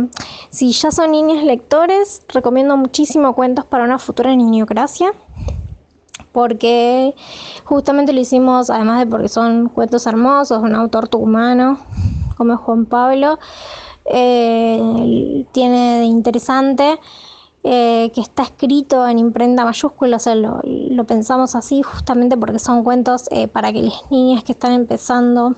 si 0.50 0.74
ya 0.74 0.92
son 0.92 1.14
niños 1.14 1.46
lectores, 1.46 2.24
recomiendo 2.28 2.76
muchísimo 2.76 3.34
Cuentos 3.36 3.64
para 3.64 3.86
una 3.86 4.00
futura 4.00 4.36
niñocracia, 4.36 5.14
porque 6.34 7.16
justamente 7.64 8.12
lo 8.12 8.20
hicimos, 8.20 8.70
además 8.70 9.00
de 9.00 9.06
porque 9.06 9.30
son 9.30 9.70
cuentos 9.70 10.06
hermosos, 10.08 10.62
un 10.62 10.76
autor 10.76 11.08
tucumano 11.08 11.80
como 12.36 12.58
Juan 12.58 12.86
Pablo, 12.86 13.40
eh, 14.04 15.46
tiene 15.54 16.00
de 16.00 16.06
interesante 16.06 17.00
eh, 17.64 18.12
que 18.14 18.20
está 18.20 18.44
escrito 18.44 19.08
en 19.08 19.20
imprenta 19.20 19.64
mayúscula, 19.64 20.18
o 20.18 20.20
sea, 20.20 20.36
lo, 20.36 20.60
lo 20.66 21.06
pensamos 21.06 21.56
así 21.56 21.82
justamente 21.82 22.36
porque 22.36 22.60
son 22.60 22.84
cuentos 22.84 23.30
para 23.54 23.72
que 23.72 23.84
las 23.84 24.12
niñas 24.12 24.44
que 24.44 24.52
están 24.52 24.74
empezando 24.74 25.56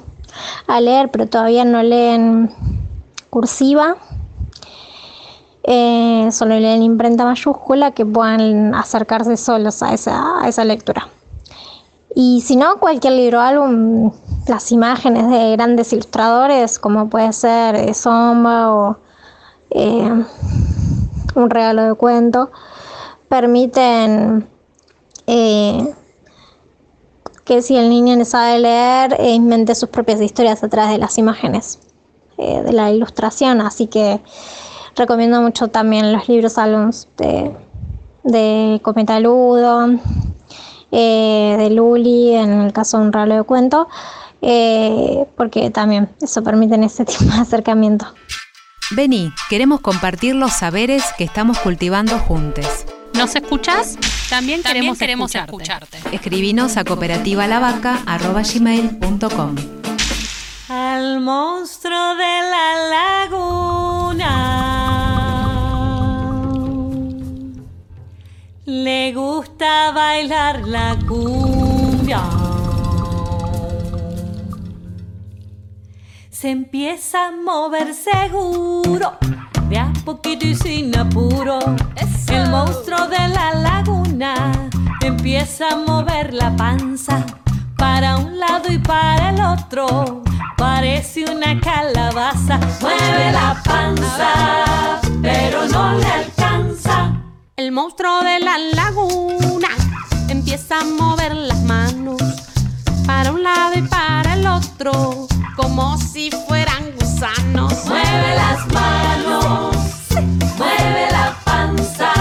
a 0.67 0.81
leer, 0.81 1.09
pero 1.09 1.27
todavía 1.27 1.65
no 1.65 1.83
leen 1.83 2.51
cursiva. 3.29 3.97
Eh, 5.63 6.29
solo 6.31 6.59
leen 6.59 6.81
imprenta 6.81 7.23
mayúscula 7.23 7.91
que 7.91 8.05
puedan 8.05 8.73
acercarse 8.73 9.37
solos 9.37 9.83
a 9.83 9.93
esa, 9.93 10.65
lectura. 10.65 11.07
Y 12.15 12.41
si 12.41 12.55
no, 12.55 12.77
cualquier 12.77 13.13
libro 13.13 13.39
álbum, 13.39 14.11
las 14.47 14.71
imágenes 14.71 15.29
de 15.29 15.51
grandes 15.51 15.93
ilustradores, 15.93 16.79
como 16.79 17.09
puede 17.09 17.31
ser 17.31 17.75
eh, 17.75 17.93
Sombra 17.93 18.73
o 18.73 18.97
eh, 19.69 20.25
Un 21.35 21.49
regalo 21.49 21.83
de 21.83 21.93
cuento, 21.93 22.51
permiten 23.29 24.47
que 27.51 27.61
si 27.61 27.75
el 27.75 27.89
niño 27.89 28.23
sabe 28.23 28.59
leer, 28.59 29.17
eh, 29.19 29.33
invente 29.33 29.75
sus 29.75 29.89
propias 29.89 30.21
historias 30.21 30.63
a 30.63 30.69
través 30.69 30.93
de 30.93 30.97
las 30.99 31.17
imágenes 31.17 31.79
eh, 32.37 32.61
de 32.61 32.71
la 32.71 32.91
ilustración. 32.91 33.59
Así 33.59 33.87
que 33.87 34.21
recomiendo 34.95 35.41
mucho 35.41 35.67
también 35.67 36.13
los 36.13 36.29
libros 36.29 36.57
álbums 36.57 37.09
de, 37.17 37.51
de 38.23 38.79
Cometaludo, 38.81 39.99
eh, 40.93 41.55
de 41.59 41.69
Luli, 41.71 42.35
en 42.35 42.61
el 42.61 42.71
caso 42.71 42.99
de 42.99 43.03
un 43.03 43.11
ralo 43.11 43.35
de 43.35 43.43
cuento, 43.43 43.89
porque 45.35 45.71
también 45.71 46.07
eso 46.21 46.41
permite 46.43 46.81
ese 46.85 47.03
tipo 47.11 47.25
de 47.25 47.41
acercamiento. 47.41 48.05
Vení, 48.91 49.33
queremos 49.49 49.81
compartir 49.81 50.35
los 50.35 50.53
saberes 50.53 51.03
que 51.17 51.25
estamos 51.25 51.59
cultivando 51.59 52.17
juntos. 52.17 52.85
¿Nos 53.13 53.35
escuchás? 53.35 53.97
También, 54.29 54.63
También 54.63 54.95
queremos, 54.95 54.97
queremos 54.97 55.35
escucharte. 55.35 55.99
Escribinos 56.11 56.77
a 56.77 56.83
cooperativalavaca.gmail.com 56.83 59.55
Al 60.69 61.19
monstruo 61.19 62.15
de 62.15 62.41
la 62.49 63.25
laguna 63.25 64.61
le 68.65 69.13
gusta 69.13 69.91
bailar 69.91 70.61
la 70.67 70.97
cumbia. 71.07 72.21
Se 76.29 76.49
empieza 76.49 77.27
a 77.27 77.31
mover 77.31 77.93
seguro, 77.93 79.17
de 79.69 79.79
a 79.79 79.91
poquito 80.05 80.45
y 80.45 80.55
sin 80.55 80.97
apuro. 80.97 81.59
El 82.27 82.49
monstruo 82.49 83.07
de 83.07 83.27
la 83.27 83.53
laguna 83.53 84.51
empieza 85.01 85.69
a 85.69 85.75
mover 85.75 86.33
la 86.33 86.55
panza 86.55 87.25
para 87.77 88.17
un 88.17 88.39
lado 88.39 88.71
y 88.71 88.77
para 88.77 89.31
el 89.31 89.41
otro. 89.41 90.23
Parece 90.57 91.25
una 91.25 91.59
calabaza, 91.59 92.59
mueve 92.79 93.31
la 93.31 93.61
panza, 93.63 95.01
pero 95.21 95.67
no 95.67 95.97
le 95.97 96.05
alcanza. 96.05 97.13
El 97.55 97.71
monstruo 97.71 98.21
de 98.21 98.39
la 98.39 98.57
laguna 98.57 99.69
empieza 100.29 100.79
a 100.79 100.83
mover 100.83 101.35
las 101.35 101.61
manos 101.63 102.50
para 103.05 103.31
un 103.31 103.43
lado 103.43 103.73
y 103.77 103.81
para 103.83 104.33
el 104.33 104.45
otro, 104.47 105.27
como 105.55 105.97
si 105.97 106.29
fueran 106.47 106.91
gusanos. 106.99 107.85
Mueve 107.85 108.35
las 108.35 108.67
manos, 108.73 109.75
mueve 110.57 111.07
la 111.11 111.35
panza, 111.43 112.11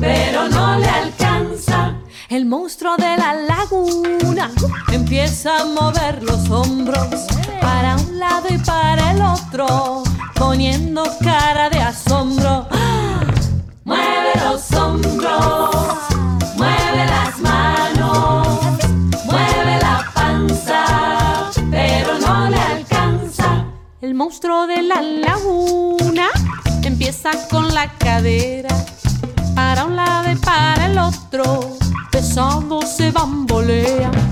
pero 0.00 0.48
no 0.48 0.78
le 0.78 0.88
alcanza. 0.88 1.94
El 2.28 2.46
monstruo 2.46 2.96
de 2.96 3.16
la 3.16 3.34
laguna 3.34 4.50
empieza 4.90 5.60
a 5.60 5.64
mover 5.64 6.22
los 6.22 6.48
hombros 6.50 7.26
para 7.60 7.96
un 7.96 8.18
lado 8.18 8.46
y 8.48 8.58
para 8.58 9.12
el 9.12 9.22
otro, 9.22 10.02
poniendo 10.34 11.04
cara 11.22 11.68
de 11.70 11.80
asombro. 11.80 12.66
¡Ah! 12.70 13.20
Mueve 13.84 14.32
los 14.44 14.72
hombros, 14.72 15.70
monstruo 24.32 24.66
de 24.66 24.80
la 24.80 25.02
laguna 25.02 26.28
empieza 26.84 27.32
con 27.50 27.74
la 27.74 27.92
cadera 27.98 28.70
para 29.54 29.84
un 29.84 29.94
lado 29.94 30.32
y 30.32 30.36
para 30.36 30.86
el 30.86 30.96
otro, 30.96 31.76
pesado 32.10 32.80
se 32.80 33.10
bambolea. 33.10 34.31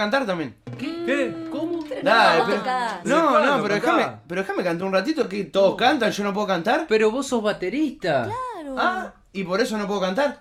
Cantar 0.00 0.26
también. 0.26 0.56
¿Qué? 0.78 1.46
¿Cómo? 1.50 1.80
Dale, 2.02 2.38
no, 2.40 2.46
pero-. 2.46 2.62
No, 3.04 3.30
¿Cuándo 3.30 3.56
no, 3.56 3.62
pero 3.62 3.74
déjame, 3.74 4.06
pero 4.26 4.40
déjame 4.42 4.62
cantar 4.64 4.86
un 4.86 4.92
ratito 4.92 5.28
que 5.28 5.44
todos 5.44 5.76
cantan, 5.76 6.10
yo 6.10 6.24
no 6.24 6.32
puedo 6.32 6.46
cantar. 6.46 6.86
Pero 6.88 7.10
vos 7.10 7.26
sos 7.26 7.42
baterista. 7.42 8.28
Ah, 8.76 9.12
y 9.32 9.44
por 9.44 9.60
eso 9.60 9.76
no 9.76 9.86
puedo 9.86 10.00
cantar. 10.00 10.40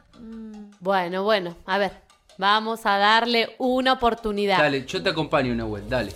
Bueno, 0.79 1.23
bueno, 1.23 1.55
a 1.65 1.77
ver, 1.77 1.91
vamos 2.37 2.85
a 2.85 2.97
darle 2.97 3.55
una 3.57 3.93
oportunidad. 3.93 4.57
Dale, 4.59 4.85
yo 4.85 5.03
te 5.03 5.09
acompaño, 5.09 5.53
Nahuel, 5.55 5.89
dale. 5.89 6.13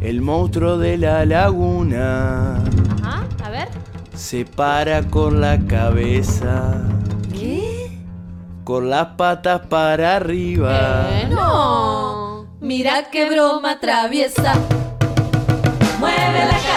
El 0.00 0.22
monstruo 0.22 0.78
de 0.78 0.96
la 0.96 1.26
laguna 1.26 2.62
Ajá, 3.02 3.26
a 3.42 3.50
ver. 3.50 3.68
se 4.14 4.44
para 4.44 5.02
con 5.02 5.40
la 5.40 5.58
cabeza, 5.66 6.82
¿Qué? 7.32 7.77
Con 8.68 8.90
las 8.90 9.06
patas 9.16 9.62
para 9.70 10.16
arriba. 10.16 11.08
No. 11.30 12.48
Mira 12.60 13.08
qué 13.10 13.30
broma 13.30 13.80
traviesa. 13.80 14.52
Mueve 15.98 16.44
la 16.44 16.67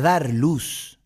Para 0.00 0.12
dar 0.12 0.30
luz 0.30 0.98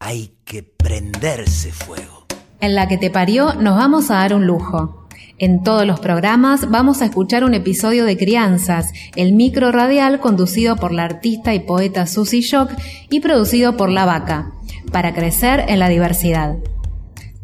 hay 0.00 0.34
que 0.44 0.64
prenderse 0.64 1.70
fuego. 1.70 2.26
En 2.58 2.74
la 2.74 2.88
que 2.88 2.98
te 2.98 3.08
parió 3.08 3.54
nos 3.54 3.76
vamos 3.76 4.10
a 4.10 4.14
dar 4.14 4.34
un 4.34 4.44
lujo. 4.44 5.06
En 5.38 5.62
todos 5.62 5.86
los 5.86 6.00
programas 6.00 6.68
vamos 6.68 7.00
a 7.00 7.04
escuchar 7.04 7.44
un 7.44 7.54
episodio 7.54 8.04
de 8.04 8.16
Crianzas, 8.16 8.90
el 9.14 9.34
micro 9.34 9.70
radial 9.70 10.18
conducido 10.18 10.74
por 10.74 10.90
la 10.90 11.04
artista 11.04 11.54
y 11.54 11.60
poeta 11.60 12.08
Susie 12.08 12.40
Shock 12.40 12.72
y 13.08 13.20
producido 13.20 13.76
por 13.76 13.88
La 13.88 14.04
Vaca, 14.04 14.50
para 14.90 15.14
crecer 15.14 15.66
en 15.68 15.78
la 15.78 15.88
diversidad. 15.88 16.56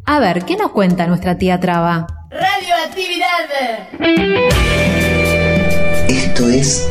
A 0.06 0.18
ver, 0.18 0.44
¿qué 0.44 0.56
nos 0.56 0.72
cuenta 0.72 1.06
nuestra 1.06 1.38
tía 1.38 1.60
Traba? 1.60 2.08
Radioactividad. 2.30 3.46
Esto 6.08 6.48
es 6.48 6.90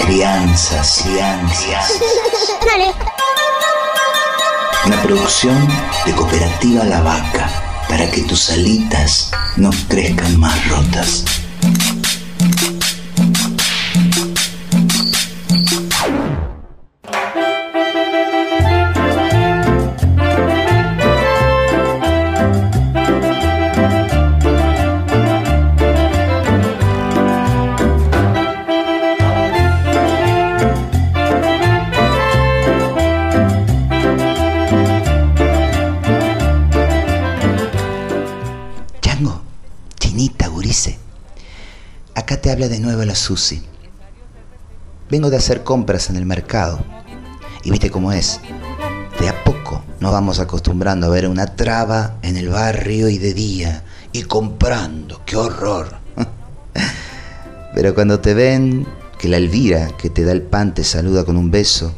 Crianzas, 0.00 1.02
crianzas. 1.04 2.00
Dale. 2.64 2.92
Una 4.86 5.02
producción 5.02 5.68
de 6.04 6.12
Cooperativa 6.12 6.84
La 6.84 7.00
Vaca 7.02 7.50
para 7.88 8.10
que 8.10 8.22
tus 8.22 8.50
alitas 8.50 9.30
no 9.56 9.70
crezcan 9.88 10.38
más 10.38 10.68
rotas. 10.68 11.24
De 42.68 42.80
nuevo 42.80 43.04
la 43.04 43.14
Susi. 43.14 43.62
Vengo 45.10 45.30
de 45.30 45.36
hacer 45.36 45.62
compras 45.62 46.10
en 46.10 46.16
el 46.16 46.26
mercado. 46.26 46.84
Y 47.64 47.70
viste 47.70 47.90
cómo 47.90 48.12
es. 48.12 48.40
De 49.18 49.28
a 49.28 49.44
poco 49.44 49.82
nos 50.00 50.12
vamos 50.12 50.38
acostumbrando 50.38 51.06
a 51.06 51.10
ver 51.10 51.28
una 51.28 51.46
traba 51.56 52.16
en 52.22 52.36
el 52.36 52.48
barrio 52.48 53.08
y 53.08 53.18
de 53.18 53.34
día. 53.34 53.84
Y 54.12 54.22
comprando. 54.22 55.22
¡Qué 55.24 55.36
horror! 55.36 55.96
Pero 57.74 57.94
cuando 57.94 58.20
te 58.20 58.34
ven 58.34 58.86
que 59.18 59.28
la 59.28 59.36
Elvira 59.36 59.88
que 59.98 60.10
te 60.10 60.24
da 60.24 60.32
el 60.32 60.42
pan 60.42 60.74
te 60.74 60.84
saluda 60.84 61.24
con 61.24 61.36
un 61.36 61.50
beso, 61.50 61.94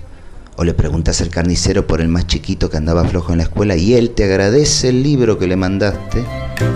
o 0.57 0.65
le 0.65 0.75
preguntas 0.75 1.21
al 1.21 1.31
carnicero 1.31 1.87
por 1.87 2.01
el 2.01 2.09
más 2.09 2.27
chiquito 2.27 2.69
que 2.69 2.77
andaba 2.77 3.05
flojo 3.05 3.33
en 3.33 3.39
la 3.39 3.45
escuela 3.45 3.77
y 3.77 3.95
él 3.95 4.11
te 4.11 4.25
agradece 4.25 4.91
el 4.91 5.03
libro 5.03 5.39
que 5.39 5.47
le 5.47 5.57
mandaste. 5.57 6.25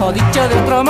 O 0.01 0.13
dicho 0.13 0.49
de 0.49 0.55
otro 0.55 0.85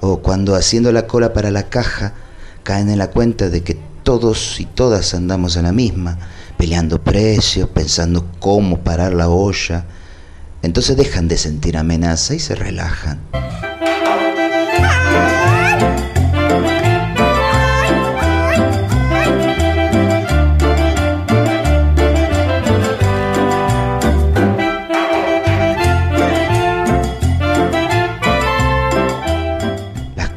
o 0.00 0.18
cuando 0.18 0.56
haciendo 0.56 0.90
la 0.90 1.06
cola 1.06 1.32
para 1.32 1.50
la 1.52 1.68
caja 1.68 2.14
caen 2.64 2.90
en 2.90 2.98
la 2.98 3.08
cuenta 3.08 3.48
de 3.48 3.62
que 3.62 3.78
todos 4.02 4.58
y 4.58 4.66
todas 4.66 5.14
andamos 5.14 5.56
en 5.56 5.62
la 5.62 5.72
misma, 5.72 6.18
peleando 6.58 7.00
precios, 7.00 7.68
pensando 7.68 8.26
cómo 8.40 8.80
parar 8.80 9.12
la 9.14 9.28
olla. 9.28 9.84
Entonces 10.62 10.96
dejan 10.96 11.28
de 11.28 11.38
sentir 11.38 11.76
amenaza 11.76 12.34
y 12.34 12.40
se 12.40 12.54
relajan. 12.54 13.20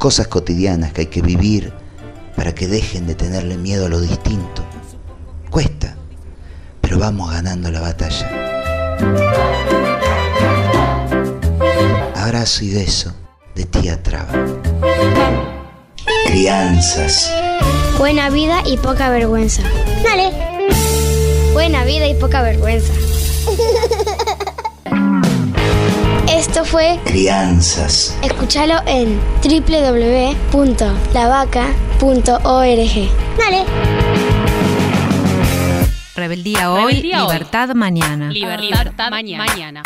Cosas 0.08 0.28
cotidianas 0.28 0.94
que 0.94 1.02
hay 1.02 1.06
que 1.08 1.20
vivir 1.20 1.70
para 2.34 2.54
que 2.54 2.66
dejen 2.66 3.06
de 3.06 3.14
tenerle 3.14 3.58
miedo 3.58 3.84
a 3.84 3.88
lo 3.90 4.00
distinto. 4.00 4.64
Cuesta, 5.50 5.98
pero 6.80 6.98
vamos 6.98 7.30
ganando 7.30 7.70
la 7.70 7.82
batalla. 7.82 8.26
Abrazo 12.16 12.64
y 12.64 12.72
beso 12.72 13.14
de 13.54 13.66
tía 13.66 14.02
Traba. 14.02 14.32
Crianzas. 16.24 17.30
Buena 17.98 18.30
vida 18.30 18.62
y 18.64 18.78
poca 18.78 19.10
vergüenza. 19.10 19.60
Dale. 20.02 20.32
Buena 21.52 21.84
vida 21.84 22.06
y 22.06 22.14
poca 22.14 22.40
vergüenza. 22.40 22.94
Esto 26.58 26.70
fue 26.72 26.98
Crianzas. 27.04 28.18
Escúchalo 28.20 28.80
en 28.84 29.20
www.lavaca.org. 29.44 30.58
Dale. 33.38 33.64
Rebeldía 36.16 36.72
hoy, 36.72 36.94
Rebeldía 36.94 37.26
hoy. 37.26 37.32
libertad 37.32 37.68
mañana. 37.76 38.30
Libertad 38.30 39.10
mañana. 39.12 39.84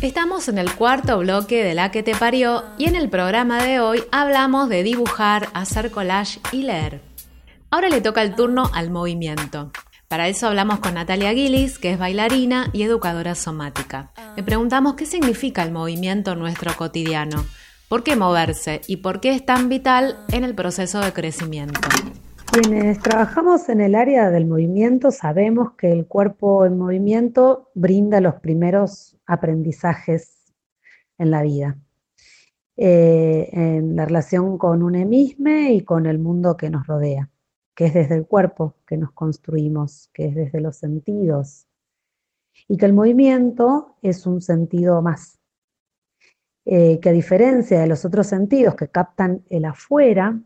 Estamos 0.00 0.46
en 0.46 0.58
el 0.58 0.72
cuarto 0.72 1.18
bloque 1.18 1.64
de 1.64 1.74
La 1.74 1.90
que 1.90 2.04
te 2.04 2.14
parió 2.14 2.62
y 2.78 2.84
en 2.84 2.94
el 2.94 3.10
programa 3.10 3.64
de 3.64 3.80
hoy 3.80 4.04
hablamos 4.12 4.68
de 4.68 4.84
dibujar, 4.84 5.48
hacer 5.52 5.90
collage 5.90 6.38
y 6.52 6.62
leer. 6.62 7.02
Ahora 7.72 7.88
le 7.88 8.00
toca 8.00 8.22
el 8.22 8.36
turno 8.36 8.70
al 8.72 8.90
movimiento. 8.90 9.72
Para 10.08 10.28
eso 10.28 10.46
hablamos 10.46 10.78
con 10.78 10.94
Natalia 10.94 11.32
Gillis, 11.32 11.80
que 11.80 11.90
es 11.90 11.98
bailarina 11.98 12.70
y 12.72 12.82
educadora 12.82 13.34
somática. 13.34 14.12
Le 14.36 14.44
preguntamos 14.44 14.94
qué 14.94 15.04
significa 15.04 15.64
el 15.64 15.72
movimiento 15.72 16.32
en 16.32 16.38
nuestro 16.38 16.70
cotidiano, 16.76 17.44
por 17.88 18.04
qué 18.04 18.14
moverse 18.14 18.82
y 18.86 18.98
por 18.98 19.20
qué 19.20 19.34
es 19.34 19.44
tan 19.44 19.68
vital 19.68 20.16
en 20.28 20.44
el 20.44 20.54
proceso 20.54 21.00
de 21.00 21.12
crecimiento. 21.12 21.80
Quienes 22.52 23.00
trabajamos 23.00 23.68
en 23.68 23.80
el 23.80 23.96
área 23.96 24.30
del 24.30 24.46
movimiento 24.46 25.10
sabemos 25.10 25.72
que 25.72 25.90
el 25.90 26.06
cuerpo 26.06 26.64
en 26.64 26.78
movimiento 26.78 27.70
brinda 27.74 28.20
los 28.20 28.36
primeros 28.36 29.16
aprendizajes 29.26 30.54
en 31.18 31.32
la 31.32 31.42
vida, 31.42 31.78
eh, 32.76 33.48
en 33.52 33.96
la 33.96 34.04
relación 34.04 34.56
con 34.56 34.84
un 34.84 35.08
mismo 35.08 35.48
y 35.48 35.80
con 35.82 36.06
el 36.06 36.20
mundo 36.20 36.56
que 36.56 36.70
nos 36.70 36.86
rodea, 36.86 37.28
que 37.76 37.86
es 37.86 37.94
desde 37.94 38.16
el 38.16 38.26
cuerpo 38.26 38.74
que 38.86 38.96
nos 38.96 39.12
construimos, 39.12 40.08
que 40.14 40.28
es 40.28 40.34
desde 40.34 40.60
los 40.60 40.76
sentidos, 40.78 41.68
y 42.66 42.78
que 42.78 42.86
el 42.86 42.94
movimiento 42.94 43.96
es 44.00 44.26
un 44.26 44.40
sentido 44.40 45.02
más, 45.02 45.38
eh, 46.64 46.98
que 47.00 47.10
a 47.10 47.12
diferencia 47.12 47.78
de 47.78 47.86
los 47.86 48.04
otros 48.04 48.26
sentidos 48.26 48.74
que 48.74 48.88
captan 48.88 49.44
el 49.50 49.66
afuera, 49.66 50.40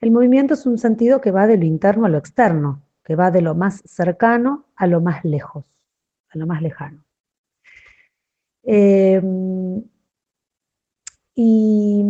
el 0.00 0.10
movimiento 0.10 0.54
es 0.54 0.66
un 0.66 0.78
sentido 0.78 1.20
que 1.20 1.30
va 1.30 1.46
de 1.46 1.56
lo 1.56 1.64
interno 1.64 2.06
a 2.06 2.08
lo 2.08 2.18
externo, 2.18 2.82
que 3.04 3.14
va 3.14 3.30
de 3.30 3.40
lo 3.40 3.54
más 3.54 3.80
cercano 3.86 4.66
a 4.76 4.86
lo 4.88 5.00
más 5.00 5.24
lejos, 5.24 5.64
a 6.28 6.38
lo 6.38 6.46
más 6.46 6.60
lejano. 6.60 7.04
Eh, 8.64 9.22
y, 11.34 12.04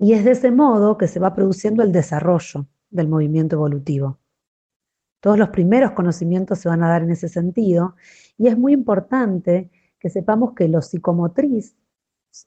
y 0.00 0.14
es 0.14 0.24
de 0.24 0.30
ese 0.30 0.50
modo 0.50 0.96
que 0.96 1.06
se 1.06 1.20
va 1.20 1.34
produciendo 1.34 1.82
el 1.82 1.92
desarrollo 1.92 2.66
del 2.88 3.06
movimiento 3.06 3.56
evolutivo. 3.56 4.18
Todos 5.20 5.38
los 5.38 5.50
primeros 5.50 5.92
conocimientos 5.92 6.58
se 6.58 6.70
van 6.70 6.82
a 6.82 6.88
dar 6.88 7.02
en 7.02 7.10
ese 7.10 7.28
sentido 7.28 7.94
y 8.38 8.48
es 8.48 8.56
muy 8.56 8.72
importante 8.72 9.70
que 9.98 10.08
sepamos 10.08 10.54
que 10.54 10.68
lo 10.68 10.80
psicomotriz 10.80 11.76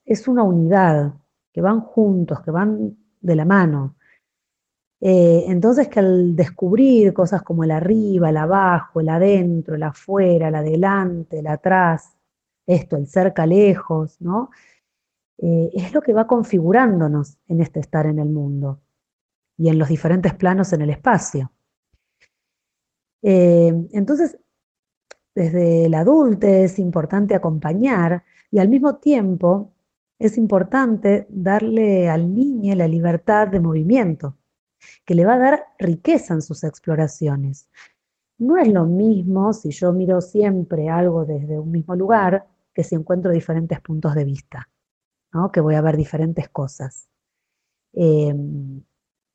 es 0.04 0.28
una 0.28 0.42
unidad, 0.42 1.14
que 1.54 1.62
van 1.62 1.82
juntos, 1.82 2.42
que 2.42 2.50
van 2.50 2.98
de 3.22 3.36
la 3.36 3.46
mano. 3.46 3.98
Eh, 5.00 5.44
entonces 5.48 5.90
que 5.90 6.00
al 6.00 6.36
descubrir 6.36 7.14
cosas 7.14 7.44
como 7.44 7.64
el 7.64 7.72
arriba, 7.72 8.32
el 8.32 8.38
abajo, 8.38 9.00
el 9.00 9.10
adentro, 9.10 9.76
el 9.76 9.84
afuera, 9.84 10.48
el 10.48 10.56
adelante, 10.56 11.40
el 11.40 11.48
atrás, 11.48 12.18
esto, 12.66 12.96
el 12.96 13.06
cerca, 13.06 13.46
lejos, 13.46 14.20
¿no? 14.22 14.50
Eh, 15.38 15.72
es 15.74 15.94
lo 15.94 16.02
que 16.02 16.14
va 16.14 16.28
configurándonos 16.28 17.38
en 17.48 17.62
este 17.62 17.80
estar 17.80 18.06
en 18.06 18.20
el 18.20 18.30
mundo 18.30 18.82
y 19.58 19.70
en 19.70 19.78
los 19.78 19.90
diferentes 19.90 20.34
planos 20.34 20.74
en 20.74 20.82
el 20.82 20.90
espacio. 20.90 21.52
Eh, 23.22 23.74
entonces, 23.92 24.38
desde 25.36 25.86
el 25.86 25.94
adulto 25.96 26.46
es 26.46 26.78
importante 26.78 27.34
acompañar 27.34 28.24
y 28.52 28.60
al 28.60 28.70
mismo 28.70 28.98
tiempo 28.98 29.74
es 30.20 30.38
importante 30.38 31.26
darle 31.30 32.10
al 32.10 32.34
niño 32.34 32.76
la 32.76 32.88
libertad 32.88 33.48
de 33.48 33.60
movimiento, 33.60 34.38
que 35.06 35.16
le 35.16 35.26
va 35.26 35.34
a 35.34 35.40
dar 35.40 35.66
riqueza 35.80 36.34
en 36.34 36.42
sus 36.42 36.64
exploraciones. 36.64 37.70
No 38.38 38.58
es 38.58 38.68
lo 38.68 38.86
mismo 38.86 39.54
si 39.54 39.72
yo 39.72 39.92
miro 39.92 40.22
siempre 40.22 40.90
algo 40.90 41.26
desde 41.26 41.60
un 41.60 41.72
mismo 41.72 41.96
lugar 41.96 42.48
que 42.74 42.84
si 42.84 42.96
encuentro 42.96 43.32
diferentes 43.32 43.80
puntos 43.82 44.16
de 44.16 44.26
vista, 44.26 44.70
que 45.52 45.62
voy 45.62 45.76
a 45.76 45.82
ver 45.82 45.98
diferentes 45.98 46.50
cosas, 46.50 47.10
eh, 47.94 48.34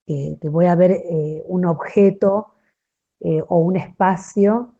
que, 0.06 0.48
voy 0.48 0.66
a 0.66 0.74
ver 0.74 0.92
eh, 0.92 1.42
un 1.46 1.66
objeto 1.66 2.54
eh, 3.20 3.42
o 3.48 3.58
un 3.58 3.76
espacio 3.76 4.74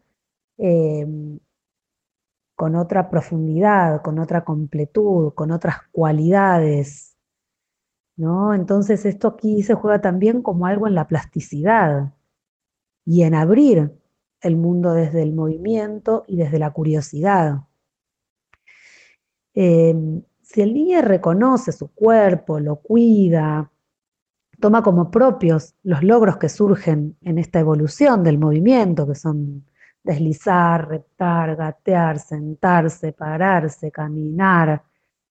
con 2.56 2.74
otra 2.74 3.08
profundidad, 3.08 4.02
con 4.02 4.18
otra 4.18 4.44
completud, 4.44 5.32
con 5.34 5.52
otras 5.52 5.76
cualidades. 5.92 7.16
¿no? 8.16 8.52
Entonces 8.52 9.06
esto 9.06 9.28
aquí 9.28 9.62
se 9.62 9.74
juega 9.74 10.00
también 10.00 10.42
como 10.42 10.66
algo 10.66 10.88
en 10.88 10.96
la 10.96 11.06
plasticidad 11.06 12.14
y 13.04 13.22
en 13.22 13.34
abrir 13.34 13.92
el 14.40 14.56
mundo 14.56 14.92
desde 14.92 15.22
el 15.22 15.32
movimiento 15.32 16.24
y 16.26 16.36
desde 16.36 16.58
la 16.58 16.72
curiosidad. 16.72 17.60
Eh, 19.54 19.94
si 20.48 20.62
el 20.62 20.72
niño 20.72 21.02
reconoce 21.02 21.72
su 21.72 21.88
cuerpo, 21.88 22.58
lo 22.58 22.76
cuida, 22.76 23.70
toma 24.58 24.82
como 24.82 25.10
propios 25.10 25.74
los 25.82 26.02
logros 26.02 26.38
que 26.38 26.48
surgen 26.48 27.18
en 27.20 27.36
esta 27.36 27.60
evolución 27.60 28.24
del 28.24 28.38
movimiento, 28.38 29.06
que 29.06 29.14
son 29.14 29.66
deslizar, 30.02 30.88
reptar, 30.88 31.54
gatear, 31.54 32.18
sentarse, 32.18 33.12
pararse, 33.12 33.90
caminar, 33.90 34.82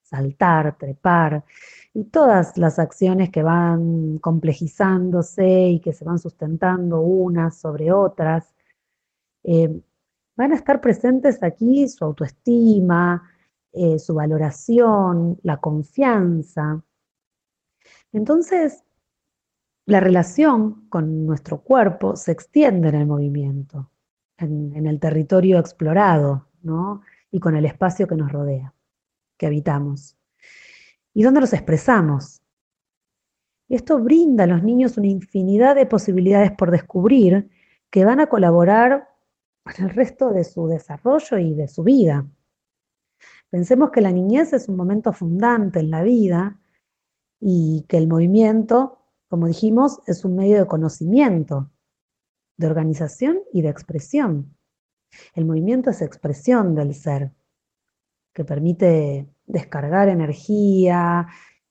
saltar, 0.04 0.78
trepar, 0.78 1.44
y 1.96 2.04
todas 2.04 2.56
las 2.56 2.78
acciones 2.78 3.32
que 3.32 3.42
van 3.42 4.20
complejizándose 4.20 5.70
y 5.70 5.80
que 5.80 5.94
se 5.94 6.06
van 6.06 6.20
sustentando 6.20 7.02
unas 7.02 7.58
sobre 7.58 7.92
otras, 7.92 8.54
eh, 9.44 9.82
van 10.36 10.52
a 10.52 10.56
estar 10.56 10.80
presentes 10.80 11.42
aquí 11.42 11.88
su 11.88 12.06
autoestima, 12.06 13.32
eh, 13.78 14.00
su 14.00 14.16
valoración, 14.16 15.40
la 15.44 15.58
confianza. 15.58 16.84
Entonces, 18.12 18.84
la 19.86 20.00
relación 20.00 20.88
con 20.90 21.26
nuestro 21.26 21.62
cuerpo 21.62 22.16
se 22.16 22.32
extiende 22.32 22.90
en 22.90 22.96
el 22.96 23.08
movimiento 23.08 23.92
en, 24.38 24.86
el 24.86 25.00
territorio 25.00 25.60
explorado, 25.60 26.48
¿no? 26.62 27.02
Y 27.32 27.40
con 27.40 27.56
el 27.56 27.66
espacio 27.66 28.08
que 28.08 28.16
nos 28.16 28.32
rodea, 28.32 28.74
que 29.38 29.48
habitamos. 29.48 30.16
y 31.14 31.24
dónde 31.24 31.42
los 31.42 31.54
expresamos. 31.54 32.44
Esto 33.70 34.00
brinda 34.00 34.44
a 34.44 34.48
los 34.48 34.62
niños 34.62 34.98
una 34.98 35.08
infinidad 35.08 35.76
de 35.76 35.88
posibilidades 35.88 36.52
por 36.52 36.70
descubrir 36.70 37.50
que 37.90 38.06
van 38.06 38.20
a 38.20 38.28
colaborar 38.28 39.10
con 39.64 39.86
el 39.86 39.90
resto 39.90 40.32
de 40.32 40.44
su 40.44 40.68
desarrollo 40.68 41.40
y 41.40 41.56
de 41.56 41.68
su 41.68 41.84
vida. 41.84 42.28
Pensemos 43.50 43.92
que 43.92 44.02
la 44.02 44.12
niñez 44.12 44.52
es 44.54 44.68
un 44.68 44.76
momento 44.76 45.14
fundante 45.14 45.80
en 45.80 45.90
la 45.90 46.04
vida 46.04 46.60
y 47.40 47.86
que 47.88 47.98
el 47.98 48.08
movimiento, 48.08 49.00
como 49.30 49.48
dijimos, 49.48 50.00
es 50.06 50.26
un 50.26 50.36
medio 50.36 50.60
de 50.60 50.68
conocimiento, 50.68 51.72
de 52.58 52.68
organización 52.68 53.40
y 53.54 53.62
de 53.62 53.70
expresión. 53.70 54.54
El 55.34 55.46
movimiento 55.46 55.90
es 55.90 56.02
expresión 56.02 56.76
del 56.76 56.94
ser, 56.94 57.32
que 58.34 58.44
permite 58.44 59.30
descargar 59.46 60.10
energía, 60.10 61.28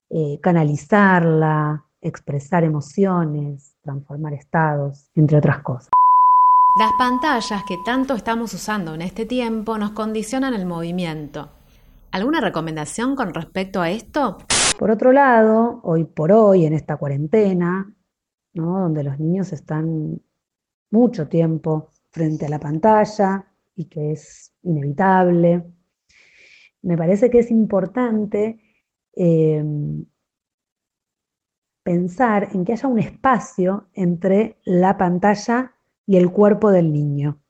eh, 0.09 0.41
canalizarla, 0.41 1.85
expresar 2.01 2.64
emociones, 2.64 3.77
transformar 3.83 4.33
estados, 4.33 5.11
entre 5.14 5.37
otras 5.37 5.61
cosas. 5.62 5.91
Las 6.79 6.93
pantallas 6.99 7.64
que 7.64 7.79
tanto 7.85 8.14
estamos 8.14 8.55
usando 8.55 8.95
en 8.95 9.03
este 9.03 9.27
tiempo 9.27 9.79
nos 9.79 9.93
condicionan 9.93 10.55
el 10.55 10.66
movimiento. 10.66 11.56
¿Alguna 12.17 12.41
recomendación 12.41 13.14
con 13.14 13.35
respecto 13.35 13.83
a 13.83 13.91
esto? 13.91 14.39
Por 14.79 14.91
otro 14.91 15.12
lado, 15.12 15.81
hoy 15.83 16.05
por 16.05 16.33
hoy, 16.33 16.64
en 16.64 16.73
esta 16.73 16.97
cuarentena, 16.97 17.95
donde 18.55 19.05
los 19.05 19.19
niños 19.21 19.53
están 19.53 20.23
mucho 20.91 21.29
tiempo 21.29 21.91
frente 22.09 22.47
a 22.47 22.49
la 22.49 22.59
pantalla 22.59 23.45
y 23.75 23.85
que 23.85 24.12
es 24.12 24.51
inevitable, 24.62 25.62
me 26.81 26.97
parece 26.97 27.29
que 27.29 27.41
es 27.41 27.51
importante 27.51 28.61
eh, 29.12 29.62
pensar 31.83 32.49
en 32.55 32.64
que 32.64 32.73
haya 32.73 32.89
un 32.89 32.99
espacio 32.99 33.91
entre 33.93 34.59
la 34.64 34.97
pantalla 34.97 35.75
y 36.07 36.17
el 36.17 36.33
cuerpo 36.33 36.71
del 36.71 36.95
niño. 36.95 37.43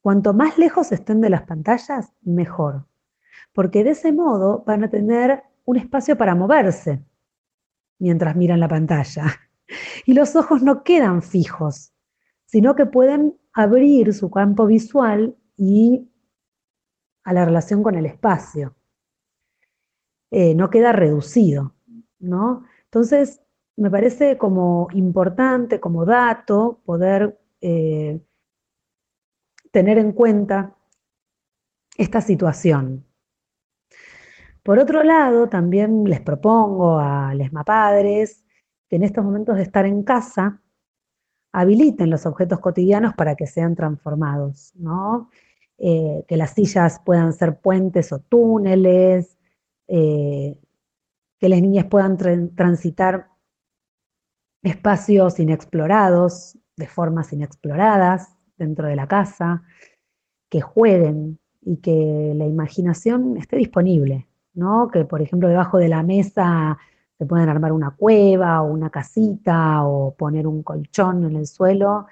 Cuanto 0.00 0.34
más 0.34 0.58
lejos 0.58 0.90
estén 0.90 1.20
de 1.20 1.30
las 1.30 1.42
pantallas, 1.42 2.12
mejor, 2.22 2.86
porque 3.52 3.84
de 3.84 3.90
ese 3.90 4.12
modo 4.12 4.64
van 4.66 4.84
a 4.84 4.90
tener 4.90 5.42
un 5.64 5.76
espacio 5.76 6.16
para 6.16 6.34
moverse 6.34 7.04
mientras 7.98 8.36
miran 8.36 8.60
la 8.60 8.68
pantalla. 8.68 9.24
Y 10.04 10.12
los 10.12 10.36
ojos 10.36 10.62
no 10.62 10.82
quedan 10.84 11.22
fijos, 11.22 11.94
sino 12.44 12.74
que 12.74 12.84
pueden 12.84 13.38
abrir 13.54 14.12
su 14.12 14.30
campo 14.30 14.66
visual 14.66 15.34
y 15.56 16.10
a 17.24 17.32
la 17.32 17.46
relación 17.46 17.82
con 17.82 17.94
el 17.94 18.04
espacio. 18.04 18.74
Eh, 20.30 20.54
no 20.54 20.68
queda 20.68 20.92
reducido, 20.92 21.74
¿no? 22.18 22.64
Entonces, 22.84 23.42
me 23.76 23.90
parece 23.90 24.36
como 24.36 24.88
importante, 24.92 25.80
como 25.80 26.04
dato, 26.04 26.82
poder 26.84 27.40
eh, 27.62 28.20
tener 29.70 29.98
en 29.98 30.12
cuenta 30.12 30.76
esta 31.96 32.20
situación. 32.20 33.06
Por 34.62 34.78
otro 34.78 35.02
lado, 35.02 35.48
también 35.48 36.04
les 36.04 36.20
propongo 36.20 36.98
a 36.98 37.34
los 37.34 37.50
padres 37.64 38.44
que 38.88 38.96
en 38.96 39.02
estos 39.02 39.24
momentos 39.24 39.56
de 39.56 39.62
estar 39.62 39.86
en 39.86 40.02
casa 40.02 40.62
habiliten 41.52 42.10
los 42.10 42.26
objetos 42.26 42.60
cotidianos 42.60 43.14
para 43.14 43.34
que 43.34 43.46
sean 43.46 43.74
transformados. 43.74 44.72
Eh, 45.78 46.24
que 46.28 46.36
las 46.36 46.50
sillas 46.50 47.00
puedan 47.04 47.32
ser 47.32 47.58
puentes 47.58 48.12
o 48.12 48.20
túneles, 48.20 49.36
eh, 49.88 50.56
que 51.38 51.48
las 51.48 51.60
niñas 51.60 51.86
puedan 51.86 52.16
transitar 52.54 53.28
espacios 54.62 55.40
inexplorados, 55.40 56.56
de 56.76 56.86
formas 56.86 57.32
inexploradas 57.32 58.36
dentro 58.56 58.86
de 58.86 58.94
la 58.94 59.08
casa, 59.08 59.64
que 60.48 60.60
jueguen 60.60 61.40
y 61.60 61.78
que 61.78 62.32
la 62.36 62.46
imaginación 62.46 63.36
esté 63.36 63.56
disponible, 63.56 64.28
¿no? 64.54 64.88
Que 64.90 65.04
por 65.04 65.22
ejemplo 65.22 65.48
debajo 65.48 65.78
de 65.78 65.88
la 65.88 66.02
mesa 66.02 66.78
se 67.18 67.26
puedan 67.26 67.48
armar 67.48 67.72
una 67.72 67.90
cueva 67.92 68.62
o 68.62 68.72
una 68.72 68.90
casita 68.90 69.84
o 69.84 70.14
poner 70.14 70.46
un 70.46 70.62
colchón 70.62 71.24
en 71.24 71.36
el 71.36 71.46
suelo 71.46 72.06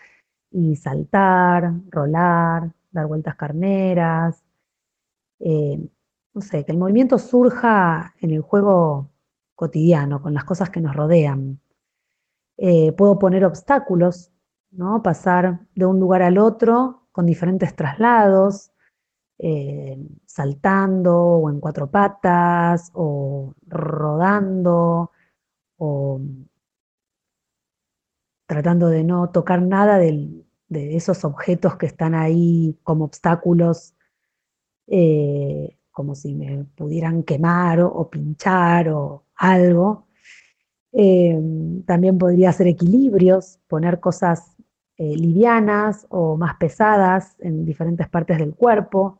y 0.51 0.76
saltar, 0.76 1.72
rolar, 1.91 2.72
dar 2.91 3.07
vueltas 3.07 3.36
carneras. 3.36 4.45
Eh, 5.41 5.78
no 6.34 6.41
sé, 6.41 6.64
que 6.64 6.72
el 6.72 6.78
movimiento 6.78 7.18
surja 7.18 8.14
en 8.20 8.30
el 8.30 8.41
juego 8.43 9.11
cotidiano, 9.55 10.22
con 10.22 10.34
las 10.34 10.45
cosas 10.45 10.70
que 10.70 10.80
nos 10.80 10.95
rodean. 10.95 11.61
Eh, 12.57 12.93
puedo 12.93 13.18
poner 13.18 13.45
obstáculos, 13.45 14.30
¿no? 14.70 15.03
Pasar 15.03 15.61
de 15.74 15.86
un 15.86 15.99
lugar 15.99 16.22
al 16.22 16.38
otro 16.38 17.09
con 17.12 17.26
diferentes 17.26 17.74
traslados, 17.74 18.69
eh, 19.43 19.97
saltando 20.26 21.16
o 21.16 21.51
en 21.51 21.61
cuatro 21.61 21.91
patas 21.91 22.91
o 22.95 23.55
rodando 23.66 25.11
o 25.78 26.20
tratando 28.47 28.88
de 28.88 29.03
no 29.05 29.30
tocar 29.30 29.62
nada 29.62 29.97
de 29.99 30.45
esos 30.97 31.24
objetos 31.24 31.76
que 31.76 31.86
están 31.86 32.14
ahí 32.14 32.76
como 32.82 33.05
obstáculos, 33.05 33.95
eh, 34.88 35.78
como 35.91 36.14
si 36.14 36.34
me 36.34 36.64
pudieran 36.76 37.22
quemar 37.22 37.80
o 37.80 38.11
pinchar 38.11 38.88
o 38.91 39.24
algo. 39.36 40.09
Em, 40.93 41.82
también 41.84 42.18
podría 42.18 42.51
hacer 42.51 42.66
equilibrios, 42.66 43.59
poner 43.68 44.01
cosas 44.01 44.57
eh, 44.99 45.16
livianas 45.16 46.07
o 46.11 46.36
más 46.36 46.57
pesadas 46.57 47.36
en 47.41 47.64
diferentes 47.64 48.09
partes 48.09 48.38
del 48.38 48.55
cuerpo, 48.55 49.19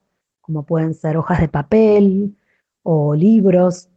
como 0.51 0.65
pueden 0.65 0.95
ser 0.95 1.17
hojas 1.17 1.41
de 1.41 1.49
papel 1.49 2.37
o 2.83 3.15
libros, 3.15 3.89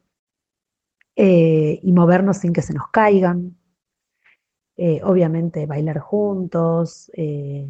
eh, 1.15 1.79
y 1.81 1.91
movernos 1.91 2.37
sin 2.37 2.53
que 2.53 2.61
se 2.61 2.75
nos 2.75 2.89
caigan. 2.91 3.57
Eh, 4.77 5.01
obviamente 5.03 5.65
bailar 5.65 5.97
juntos 5.99 7.11
y, 7.15 7.67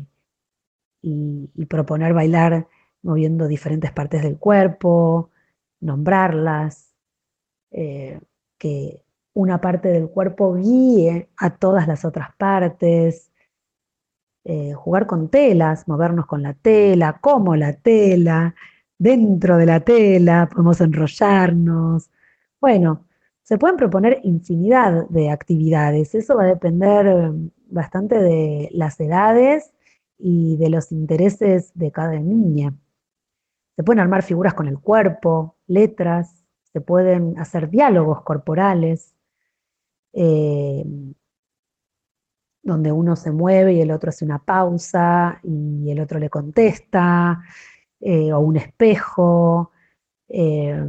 y, 1.02 1.66
proponer 1.66 2.14
bailar 2.14 2.68
moviendo 3.02 3.48
diferentes 3.48 3.92
partes 3.94 4.22
del 4.22 4.38
cuerpo, 4.38 5.30
nombrarlas, 5.80 6.94
que 7.72 9.04
una 9.34 9.60
parte 9.60 9.90
del 9.90 10.10
cuerpo 10.10 10.56
guíe 10.56 11.30
a 11.38 11.58
todas 11.58 11.88
las 11.88 12.06
otras 12.06 12.36
partes, 12.36 13.32
eh, 14.46 14.74
jugar 14.74 15.08
con 15.08 15.30
telas, 15.30 15.88
movernos 15.88 16.26
con 16.26 16.44
la 16.44 16.54
tela, 16.54 17.20
como 17.22 17.56
la 17.56 17.74
tela, 17.78 18.56
dentro 18.98 19.58
de 19.58 19.66
la 19.66 19.80
tela, 19.82 20.50
podemos 20.52 20.82
enrollarnos. 20.82 22.10
Bueno, 22.62 23.06
se 23.44 23.58
pueden 23.58 23.78
proponer 23.78 24.20
infinidad 24.24 25.08
de 25.10 25.30
actividades, 25.30 26.16
eso 26.16 26.38
va 26.38 26.44
a 26.44 26.48
depender 26.48 27.32
mm, 27.32 27.52
bastante 27.68 28.20
de 28.20 28.70
las 28.72 29.00
edades 29.00 29.74
y 30.18 30.58
de 30.58 30.70
los 30.70 30.92
intereses 30.92 31.72
de 31.76 31.92
cada 31.92 32.14
niña. 32.20 32.74
Se 33.76 33.84
pueden 33.84 34.00
armar 34.00 34.24
figuras 34.24 34.54
con 34.54 34.68
el 34.68 34.80
cuerpo, 34.80 35.58
letras, 35.68 36.46
se 36.72 36.82
pueden 36.82 37.38
hacer 37.38 37.70
diálogos 37.70 38.22
corporales, 38.22 39.14
eh, 40.14 40.86
donde 42.62 42.92
uno 42.92 43.16
se 43.16 43.32
mueve 43.32 43.74
y 43.74 43.82
el 43.82 43.92
otro 43.92 44.10
hace 44.10 44.24
una 44.24 44.40
pausa 44.40 45.40
y 45.44 45.92
el 45.92 46.00
otro 46.00 46.18
le 46.18 46.30
contesta, 46.30 47.42
eh, 48.04 48.34
o 48.34 48.40
un 48.40 48.58
espejo. 48.58 49.72
Eh, 50.30 50.84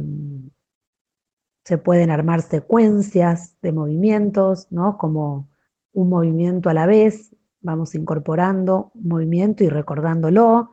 se 1.63 1.77
pueden 1.77 2.11
armar 2.11 2.41
secuencias 2.41 3.55
de 3.61 3.71
movimientos, 3.71 4.71
¿no? 4.71 4.97
Como 4.97 5.49
un 5.93 6.09
movimiento 6.09 6.69
a 6.69 6.73
la 6.73 6.85
vez, 6.85 7.35
vamos 7.61 7.95
incorporando 7.95 8.91
un 8.93 9.07
movimiento 9.07 9.63
y 9.63 9.69
recordándolo. 9.69 10.71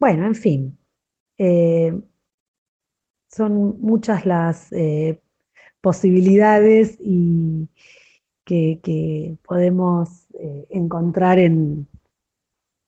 bueno, 0.00 0.26
en 0.26 0.34
fin, 0.34 0.78
son 3.28 3.80
muchas 3.80 4.26
las 4.26 4.70
posibilidades 5.80 6.98
y 7.00 7.68
que, 8.48 9.36
podemos 9.46 10.26
eh, 10.34 10.66
encontrar 10.70 11.38
en, 11.38 11.86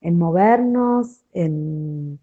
en 0.01 0.17
movernos, 0.17 1.23
en 1.31 2.19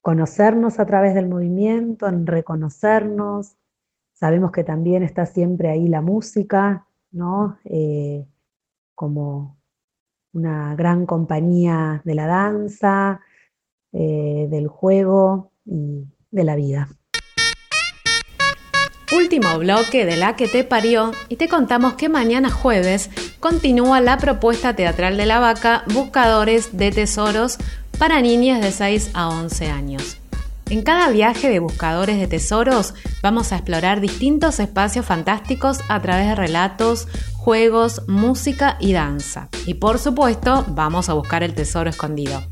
conocernos 0.00 0.78
a 0.78 0.86
través 0.86 1.14
del 1.14 1.28
movimiento, 1.28 2.06
en 2.06 2.26
reconocernos. 2.26 3.56
Sabemos 4.14 4.52
que 4.52 4.64
también 4.64 5.02
está 5.02 5.26
siempre 5.26 5.68
ahí 5.68 5.88
la 5.88 6.00
música, 6.00 6.86
¿no? 7.10 7.58
Eh, 7.64 8.26
como 8.94 9.58
una 10.32 10.74
gran 10.76 11.04
compañía 11.04 12.00
de 12.04 12.14
la 12.14 12.26
danza, 12.26 13.20
eh, 13.92 14.46
del 14.50 14.68
juego 14.68 15.50
y 15.64 16.06
de 16.30 16.44
la 16.44 16.56
vida. 16.56 16.88
Último 19.16 19.58
bloque 19.58 20.04
de 20.04 20.16
La 20.16 20.36
que 20.36 20.48
te 20.48 20.64
parió 20.64 21.12
y 21.28 21.36
te 21.36 21.48
contamos 21.48 21.94
que 21.94 22.08
mañana 22.08 22.50
jueves 22.50 23.10
continúa 23.40 24.00
la 24.00 24.18
propuesta 24.18 24.74
teatral 24.74 25.16
de 25.16 25.26
la 25.26 25.38
vaca 25.38 25.84
Buscadores 25.92 26.76
de 26.76 26.90
Tesoros 26.90 27.58
para 27.98 28.20
niñas 28.20 28.60
de 28.60 28.72
6 28.72 29.10
a 29.14 29.28
11 29.28 29.70
años. 29.70 30.18
En 30.70 30.82
cada 30.82 31.08
viaje 31.08 31.48
de 31.48 31.60
Buscadores 31.60 32.18
de 32.18 32.26
Tesoros 32.26 32.94
vamos 33.22 33.52
a 33.52 33.56
explorar 33.56 34.00
distintos 34.00 34.60
espacios 34.60 35.06
fantásticos 35.06 35.80
a 35.88 36.00
través 36.02 36.26
de 36.26 36.34
relatos, 36.34 37.08
juegos, 37.36 38.02
música 38.06 38.76
y 38.78 38.92
danza. 38.92 39.48
Y 39.66 39.74
por 39.74 39.98
supuesto, 39.98 40.64
vamos 40.68 41.08
a 41.08 41.14
buscar 41.14 41.42
el 41.42 41.54
tesoro 41.54 41.88
escondido. 41.88 42.42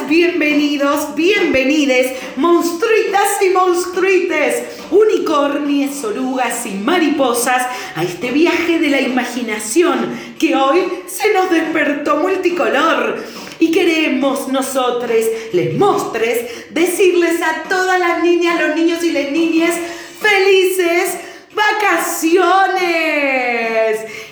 Bienvenidos, 0.07 1.13
bienvenides, 1.13 2.13
monstruitas 2.35 3.39
y 3.43 3.49
monstruites, 3.49 4.63
unicornies, 4.89 6.03
orugas 6.03 6.65
y 6.65 6.71
mariposas, 6.71 7.61
a 7.95 8.03
este 8.03 8.31
viaje 8.31 8.79
de 8.79 8.89
la 8.89 9.01
imaginación 9.01 10.19
que 10.39 10.55
hoy 10.55 10.79
se 11.05 11.31
nos 11.31 11.51
despertó 11.51 12.15
multicolor. 12.15 13.23
Y 13.59 13.69
queremos 13.69 14.47
nosotros, 14.47 15.11
les 15.53 15.75
mostres, 15.75 16.71
decirles 16.71 17.39
a 17.43 17.69
todas 17.69 17.99
las 17.99 18.23
niñas, 18.23 18.59
los 18.59 18.75
niños 18.75 19.03
y 19.03 19.11
las 19.11 19.31
niñas 19.31 19.75
felices 20.19 21.19
vacaciones. 21.53 22.87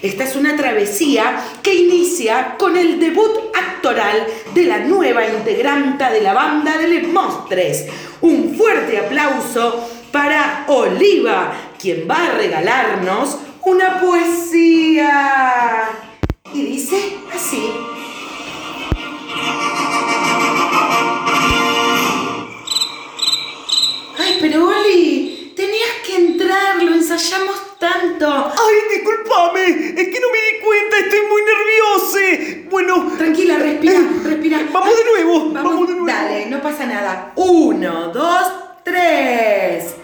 Esta 0.05 0.23
es 0.23 0.35
una 0.35 0.55
travesía 0.55 1.43
que 1.63 1.73
inicia 1.73 2.57
con 2.59 2.77
el 2.77 2.99
debut 2.99 3.39
actoral 3.55 4.27
de 4.53 4.65
la 4.65 4.77
nueva 4.81 5.27
integrante 5.27 6.03
de 6.11 6.21
la 6.21 6.31
banda 6.31 6.77
de 6.77 6.87
Les 6.87 7.07
Mostres. 7.07 7.87
Un 8.21 8.53
fuerte 8.55 8.99
aplauso 8.99 9.89
para 10.11 10.65
Oliva, 10.67 11.53
quien 11.81 12.07
va 12.07 12.27
a 12.27 12.37
regalarnos 12.37 13.39
una 13.63 13.99
poesía. 13.99 15.89
Y 16.53 16.61
dice 16.61 17.17
así. 17.33 17.71
Ay, 24.19 24.37
pero 24.39 24.67
Oli, 24.67 25.14
entrar, 26.27 26.81
lo 26.81 26.93
ensayamos 26.93 27.77
tanto. 27.79 28.27
Ay, 28.27 28.97
discúlpame, 28.97 29.65
es 29.65 30.07
que 30.09 30.19
no 30.19 30.27
me 30.31 30.37
di 30.37 30.59
cuenta, 30.63 30.99
estoy 30.99 31.19
muy 31.29 31.41
nerviosa. 31.41 32.69
Bueno. 32.69 33.17
Tranquila, 33.17 33.57
respira, 33.57 33.99
respira. 34.23 34.59
Vamos 34.71 34.95
de 34.97 35.03
nuevo, 35.05 35.39
Vamos, 35.51 35.63
vamos 35.63 35.87
de 35.87 35.93
nuevo. 35.93 36.07
Dale, 36.07 36.45
no 36.47 36.61
pasa 36.61 36.85
nada. 36.85 37.33
Uno, 37.35 38.09
dos, 38.09 38.47
tres. 38.83 39.95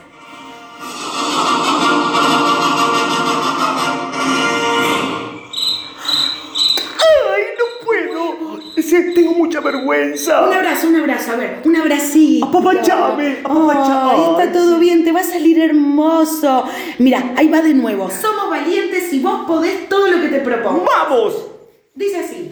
Sí, 8.78 9.13
tengo 9.13 9.34
mucha 9.34 9.59
vergüenza. 9.59 10.47
Un 10.47 10.53
abrazo, 10.53 10.88
un 10.88 10.95
abrazo, 10.95 11.34
a 11.34 11.36
ver, 11.36 11.61
un 11.65 11.76
abracito. 11.76 12.45
Apapachame, 12.45 13.39
apapachame. 13.43 14.11
Ay, 14.11 14.22
está 14.32 14.51
todo 14.53 14.80
bien, 14.80 15.03
te 15.03 15.11
va 15.11 15.19
a 15.19 15.24
salir 15.24 15.59
hermoso. 15.59 16.65
Mira, 16.97 17.34
ahí 17.36 17.49
va 17.49 17.61
de 17.61 17.74
nuevo. 17.74 18.09
Somos 18.09 18.49
valientes 18.49 19.11
y 19.11 19.19
vos 19.19 19.45
podés 19.45 19.89
todo 19.89 20.07
lo 20.07 20.22
que 20.22 20.30
te 20.30 20.39
propongo. 20.39 20.86
¡Vamos! 20.86 21.47
Dice 21.93 22.19
así. 22.19 22.51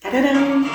Tararán. 0.00 0.66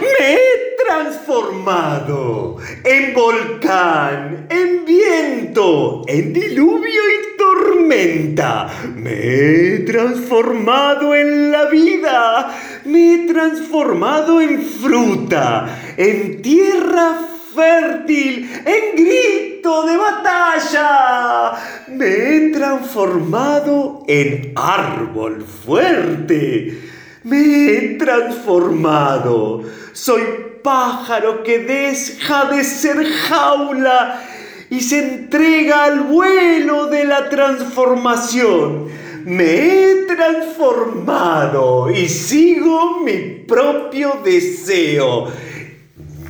Me 0.00 0.32
he 0.34 0.38
transformado 0.86 2.56
en 2.84 3.14
volcán, 3.14 4.46
en 4.50 4.84
viento, 4.84 6.02
en 6.06 6.32
diluvio 6.32 7.00
y 7.10 7.35
Me 7.96 9.12
he 9.12 9.78
transformado 9.86 11.14
en 11.14 11.50
la 11.50 11.64
vida. 11.64 12.54
Me 12.84 13.14
he 13.14 13.18
transformado 13.26 14.38
en 14.42 14.60
fruta, 14.60 15.94
en 15.96 16.42
tierra 16.42 17.20
fértil, 17.54 18.50
en 18.66 19.02
grito 19.02 19.86
de 19.86 19.96
batalla. 19.96 21.52
Me 21.88 22.06
he 22.06 22.50
transformado 22.50 24.04
en 24.06 24.52
árbol 24.56 25.42
fuerte. 25.42 26.78
Me 27.22 27.38
he 27.38 27.80
transformado. 27.98 29.62
Soy 29.94 30.22
pájaro 30.62 31.42
que 31.42 31.60
deja 31.60 32.44
de 32.44 32.62
ser 32.62 33.06
jaula 33.06 34.20
y 34.70 34.80
se 34.80 34.98
entrega 34.98 35.84
al 35.84 36.00
vuelo 36.00 36.86
de 36.86 37.04
la 37.04 37.28
transformación. 37.28 38.88
Me 39.24 39.44
he 39.44 39.94
transformado 40.06 41.90
y 41.90 42.08
sigo 42.08 43.00
mi 43.00 43.44
propio 43.46 44.20
deseo. 44.24 45.32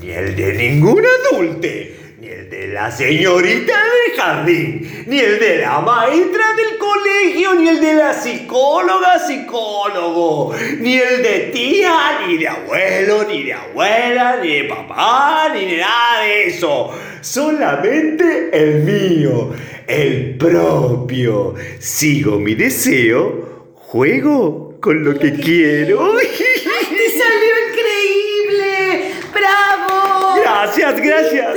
Ni 0.01 0.11
el 0.11 0.37
de 0.37 0.55
ningún 0.55 1.03
adulte, 1.31 2.15
ni 2.21 2.29
el 2.29 2.49
de 2.49 2.69
la 2.69 2.91
señorita 2.91 3.75
del 3.75 4.17
jardín, 4.19 5.05
ni 5.07 5.19
el 5.19 5.39
de 5.39 5.59
la 5.59 5.81
maestra 5.81 6.45
del 6.55 6.79
colegio, 6.79 7.55
ni 7.55 7.69
el 7.69 7.81
de 7.81 7.95
la 7.95 8.15
psicóloga, 8.15 9.19
psicólogo, 9.19 10.55
ni 10.79 10.97
el 10.97 11.23
de 11.23 11.51
tía, 11.53 12.21
ni 12.27 12.39
de 12.39 12.49
abuelo, 12.49 13.25
ni 13.29 13.43
de 13.43 13.53
abuela, 13.53 14.39
ni 14.43 14.55
de 14.55 14.65
papá, 14.65 15.51
ni 15.53 15.67
de 15.67 15.79
nada 15.79 16.21
de 16.23 16.47
eso. 16.47 16.93
Solamente 17.27 18.51
el 18.53 18.85
mío, 18.85 19.51
el 19.89 20.37
propio. 20.37 21.57
Sigo 21.81 22.39
mi 22.39 22.55
deseo, 22.55 23.73
juego 23.75 24.79
con 24.81 25.03
lo 25.03 25.19
que 25.19 25.33
quiero. 25.33 26.13
¡Ay, 26.17 26.29
te 26.29 27.11
salió 27.19 27.53
increíble! 27.73 29.11
¡Bravo! 29.35 30.37
Gracias, 30.41 31.01
gracias. 31.01 31.49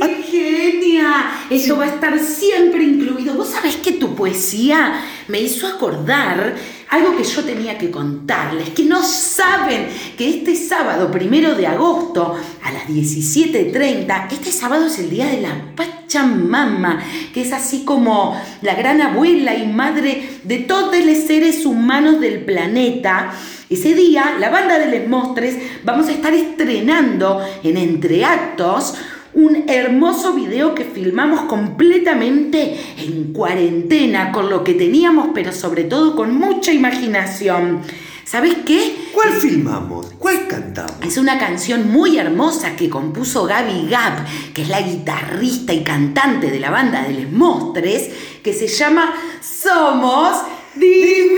¡Qué 0.00 0.22
genia! 0.22 1.46
Eso 1.50 1.76
va 1.76 1.84
a 1.84 1.88
estar 1.88 2.18
siempre 2.18 2.82
incluido. 2.82 3.34
Vos 3.34 3.50
sabés 3.50 3.76
que 3.76 3.92
tu 3.92 4.16
poesía 4.16 5.04
me 5.28 5.38
hizo 5.38 5.66
acordar 5.66 6.54
algo 6.94 7.16
que 7.16 7.24
yo 7.24 7.42
tenía 7.42 7.76
que 7.76 7.90
contarles, 7.90 8.70
que 8.70 8.84
no 8.84 9.02
saben 9.02 9.88
que 10.16 10.28
este 10.28 10.54
sábado, 10.54 11.10
primero 11.10 11.56
de 11.56 11.66
agosto, 11.66 12.36
a 12.62 12.70
las 12.70 12.86
17.30, 12.86 14.28
este 14.30 14.52
sábado 14.52 14.86
es 14.86 15.00
el 15.00 15.10
día 15.10 15.26
de 15.26 15.40
la 15.40 15.74
Pachamama, 15.74 17.02
que 17.32 17.42
es 17.42 17.52
así 17.52 17.84
como 17.84 18.40
la 18.62 18.76
gran 18.76 19.00
abuela 19.00 19.56
y 19.56 19.66
madre 19.66 20.38
de 20.44 20.58
todos 20.58 20.96
los 21.04 21.18
seres 21.18 21.66
humanos 21.66 22.20
del 22.20 22.44
planeta. 22.44 23.32
Ese 23.68 23.94
día, 23.94 24.36
la 24.38 24.50
banda 24.50 24.78
de 24.78 24.86
Les 24.86 25.08
Mostres, 25.08 25.56
vamos 25.82 26.06
a 26.06 26.12
estar 26.12 26.32
estrenando 26.32 27.44
en 27.64 27.76
Entreactos 27.76 28.94
un 29.34 29.64
hermoso 29.68 30.32
video 30.32 30.74
que 30.74 30.84
filmamos 30.84 31.42
completamente 31.42 32.78
en 32.98 33.32
cuarentena, 33.32 34.32
con 34.32 34.48
lo 34.50 34.64
que 34.64 34.74
teníamos, 34.74 35.28
pero 35.34 35.52
sobre 35.52 35.84
todo 35.84 36.14
con 36.16 36.36
mucha 36.36 36.72
imaginación. 36.72 37.80
¿Sabes 38.24 38.56
qué? 38.64 38.96
¿Cuál 39.12 39.32
filmamos? 39.32 40.14
¿Cuál 40.18 40.46
cantamos? 40.48 40.96
Es 41.02 41.18
una 41.18 41.38
canción 41.38 41.92
muy 41.92 42.16
hermosa 42.16 42.74
que 42.74 42.88
compuso 42.88 43.44
Gaby 43.44 43.86
Gap, 43.88 44.24
que 44.54 44.62
es 44.62 44.68
la 44.68 44.80
guitarrista 44.80 45.74
y 45.74 45.84
cantante 45.84 46.50
de 46.50 46.58
la 46.58 46.70
banda 46.70 47.02
de 47.02 47.12
Les 47.12 47.30
Mostres, 47.30 48.10
que 48.42 48.54
se 48.54 48.66
llama 48.66 49.14
Somos 49.42 50.38
Divines. 50.74 51.34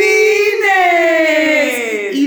Y 2.14 2.25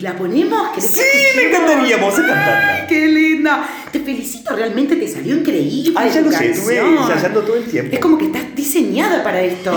¿la 0.00 0.16
ponemos? 0.16 0.68
¿Querés 0.74 0.90
que 0.90 1.02
Sí, 1.02 1.36
me 1.36 1.42
encantaría, 1.48 1.96
vamos 1.96 2.14
a 2.14 2.26
cantarla. 2.26 2.74
¡Ay, 2.74 2.86
qué 2.88 3.06
linda! 3.06 3.68
te 3.92 4.00
felicito, 4.00 4.54
realmente 4.54 4.96
te 4.96 5.08
salió 5.08 5.36
increíble. 5.36 5.94
Ah, 5.96 6.06
ya 6.06 6.20
lo 6.20 6.30
sé, 6.30 6.50
estuve 6.50 6.78
ensayando 6.78 7.42
todo 7.42 7.56
el 7.56 7.64
tiempo. 7.64 7.94
Es 7.94 8.00
como 8.00 8.18
que 8.18 8.26
estás 8.26 8.54
diseñada 8.54 9.22
para 9.22 9.40
esto. 9.40 9.72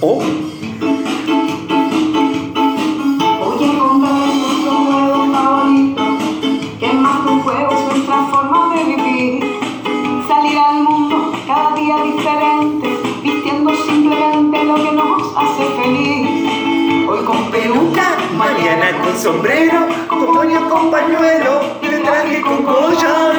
Oh, 0.00 0.22
Hoy 3.40 3.64
encontramos 3.64 4.36
nuestro 4.36 4.72
juego 4.72 5.32
favorito, 5.32 6.02
que 6.78 6.86
más 6.92 7.20
que 7.20 7.28
un 7.32 7.40
juego 7.40 7.70
es 7.72 7.96
nuestra 7.96 8.26
forma 8.30 8.74
de 8.76 8.84
vivir. 8.84 9.44
Salir 10.28 10.58
al 10.58 10.82
mundo 10.84 11.32
cada 11.46 11.74
día 11.74 11.96
diferente, 12.04 12.88
vistiendo 13.22 13.70
simplemente 13.86 14.64
lo 14.64 14.74
que 14.76 14.92
nos 14.92 15.36
hace 15.36 15.64
feliz. 15.82 16.37
Hoy 17.10 17.24
con 17.24 17.50
peluca, 17.50 18.18
mañana 18.36 18.92
con 19.02 19.18
sombrero, 19.18 19.86
con 20.08 20.30
moño 20.30 20.68
con 20.68 20.90
pañuelo, 20.90 21.78
de 21.80 22.00
traje 22.00 22.42
con 22.42 22.62
collar. 22.64 23.34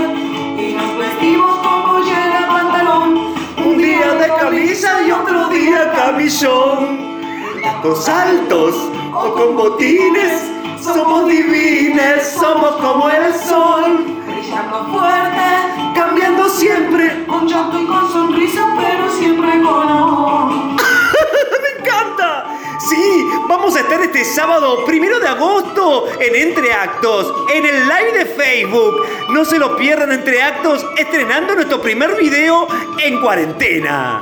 y 0.58 0.74
nos 0.74 0.98
vestimos 0.98 1.56
con 1.60 1.84
pollera, 1.84 2.48
pantalón. 2.48 3.36
Un 3.64 3.78
día 3.78 4.16
de 4.16 4.28
camisa 4.40 5.04
y 5.04 5.12
otro 5.12 5.50
día 5.50 5.92
camisón. 5.92 7.20
Tacos 7.62 8.10
altos 8.10 8.76
o 9.14 9.34
con 9.36 9.56
botines, 9.56 10.52
somos 10.82 11.28
divines, 11.28 12.38
somos 12.40 12.72
como 12.78 13.08
el 13.08 13.32
sol. 13.36 14.04
Brillando 14.26 14.88
fuerte, 14.92 15.94
Cambiando 15.94 16.50
siempre, 16.50 17.24
con 17.28 17.48
llanto 17.48 17.80
y 17.80 17.86
con 17.86 18.12
sonrisa, 18.12 18.66
pero 18.80 19.12
siempre 19.12 19.62
con 19.62 19.88
amor. 19.88 20.54
¡Me 21.62 21.82
encanta! 21.84 22.59
Sí, 22.80 23.30
vamos 23.50 23.76
a 23.76 23.82
estar 23.82 24.00
este 24.02 24.24
sábado 24.24 24.86
primero 24.86 25.20
de 25.20 25.28
agosto 25.28 26.06
en 26.18 26.34
Entre 26.34 26.72
Actos, 26.74 27.34
en 27.54 27.66
el 27.66 27.90
live 27.90 28.12
de 28.14 28.26
Facebook. 28.26 29.06
No 29.32 29.44
se 29.44 29.60
lo 29.60 29.76
pierdan 29.76 30.14
Entre 30.14 30.42
Actos, 30.42 30.86
estrenando 30.98 31.56
nuestro 31.56 31.82
primer 31.82 32.16
video 32.16 32.70
en 33.04 33.20
cuarentena. 33.20 34.22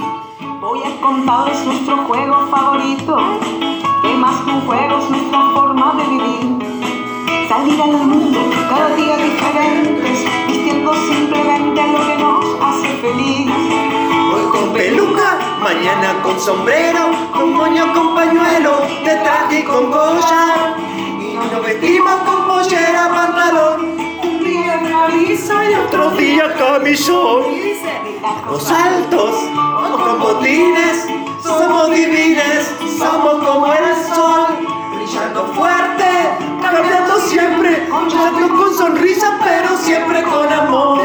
Voy 0.59 0.79
a 0.83 0.99
contarles 0.99 1.59
nuestro 1.65 1.97
juego 1.97 2.47
favorito, 2.49 3.39
que 4.01 4.13
más 4.15 4.43
que 4.43 4.49
un 4.49 4.61
juego 4.61 4.97
es 4.97 5.09
nuestra 5.11 5.49
forma 5.53 5.93
de 5.95 6.06
mañana 15.67 16.21
con 16.23 16.39
sombrero, 16.39 17.11
con 17.33 17.53
moño 17.53 17.93
con 17.93 18.15
pañuelo, 18.15 18.87
de 19.03 19.15
traje 19.17 19.59
y 19.59 19.63
con 19.63 19.91
collar. 19.91 20.77
Y 21.19 21.35
nos 21.35 21.61
vestimos 21.61 22.15
con 22.21 22.47
pollera, 22.47 23.09
pantalón, 23.09 23.97
Un 24.23 24.43
día 24.45 24.79
camisa 24.89 25.55
y 25.69 25.73
otro 25.75 26.11
día 26.11 26.53
camisón. 26.53 27.43
Los 28.49 28.71
altos 28.71 29.35
o 29.93 29.97
con 30.03 30.19
botines, 30.21 31.05
somos 31.43 31.91
divines, 31.91 32.73
somos 32.97 33.35
como 33.45 33.67
el 33.73 33.95
sol, 34.15 34.47
brillando 34.95 35.47
fuerte, 35.47 36.09
cambiando 36.61 37.19
siempre, 37.19 37.89
llanto 38.09 38.55
con 38.55 38.73
sonrisa, 38.73 39.37
pero 39.43 39.77
siempre 39.77 40.23
con 40.23 40.47
amor. 40.47 41.01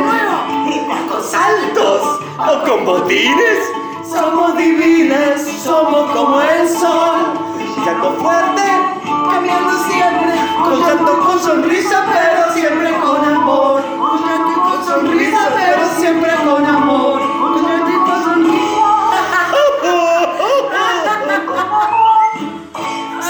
Tacos 0.89 1.35
altos 1.35 2.21
o 2.39 2.65
con 2.65 2.85
botines, 2.85 3.82
somos 4.09 4.57
divines, 4.57 5.43
somos 5.63 6.11
como 6.13 6.41
el 6.41 6.69
sol, 6.69 7.55
brillando 7.57 8.13
fuerte, 8.17 8.63
cambiando 9.05 9.73
siempre, 9.89 10.33
con 10.63 11.17
con 11.21 11.41
sonrisa, 11.41 12.05
pero 12.13 12.53
siempre 12.53 12.91
con 13.01 13.25
amor. 13.25 13.83
Con 13.83 14.21
llanto 14.27 14.51
y 14.51 14.55
con 14.55 14.85
sonrisa, 14.85 15.49
pero 15.55 15.83
siempre 15.99 16.31
con 16.45 16.67
amor. 16.67 17.21
Con 17.21 17.63
llanto 17.63 17.91
y 17.91 18.11
con 18.11 18.25
sonrisa. 18.25 18.63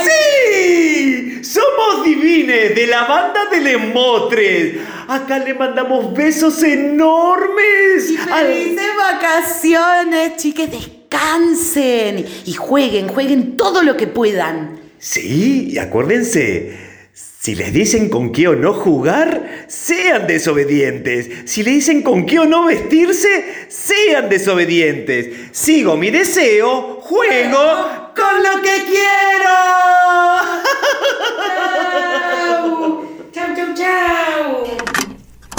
¡Sí! 0.03 1.45
Somos 1.45 2.05
divines 2.05 2.75
de 2.75 2.87
la 2.87 3.05
banda 3.05 3.47
de 3.51 3.61
Lemotres. 3.61 4.91
Acá 5.15 5.39
le 5.39 5.55
mandamos 5.55 6.15
besos 6.15 6.63
enormes. 6.63 8.13
al- 8.31 8.47
Felices 8.47 8.87
vacaciones, 8.97 10.37
chiques, 10.37 10.71
descansen 10.71 12.25
y 12.47 12.53
jueguen, 12.55 13.09
jueguen 13.09 13.57
todo 13.57 13.83
lo 13.83 13.97
que 13.97 14.07
puedan. 14.07 14.81
Sí, 14.99 15.69
y 15.73 15.79
acuérdense, 15.79 16.79
si 17.13 17.55
les 17.55 17.73
dicen 17.75 18.09
con 18.09 18.33
qué 18.33 18.49
o 18.49 18.57
no 18.57 18.73
jugar, 18.73 19.67
sean 19.69 20.27
desobedientes. 20.27 21.29
Si 21.51 21.63
le 21.63 21.73
dicen 21.73 22.01
con 22.03 22.25
qué 22.25 22.39
o 22.39 22.47
no 22.47 22.65
vestirse, 22.67 23.67
sean 23.69 24.31
desobedientes. 24.31 25.29
Sigo 25.53 25.97
mi 25.99 26.11
deseo, 26.11 27.01
juego 27.03 27.61
con 28.17 28.43
lo 28.43 28.63
que 28.63 28.85
quiero. 28.87 29.53
Chau, 33.35 33.47
chau, 33.57 33.75
chau. 33.75 35.02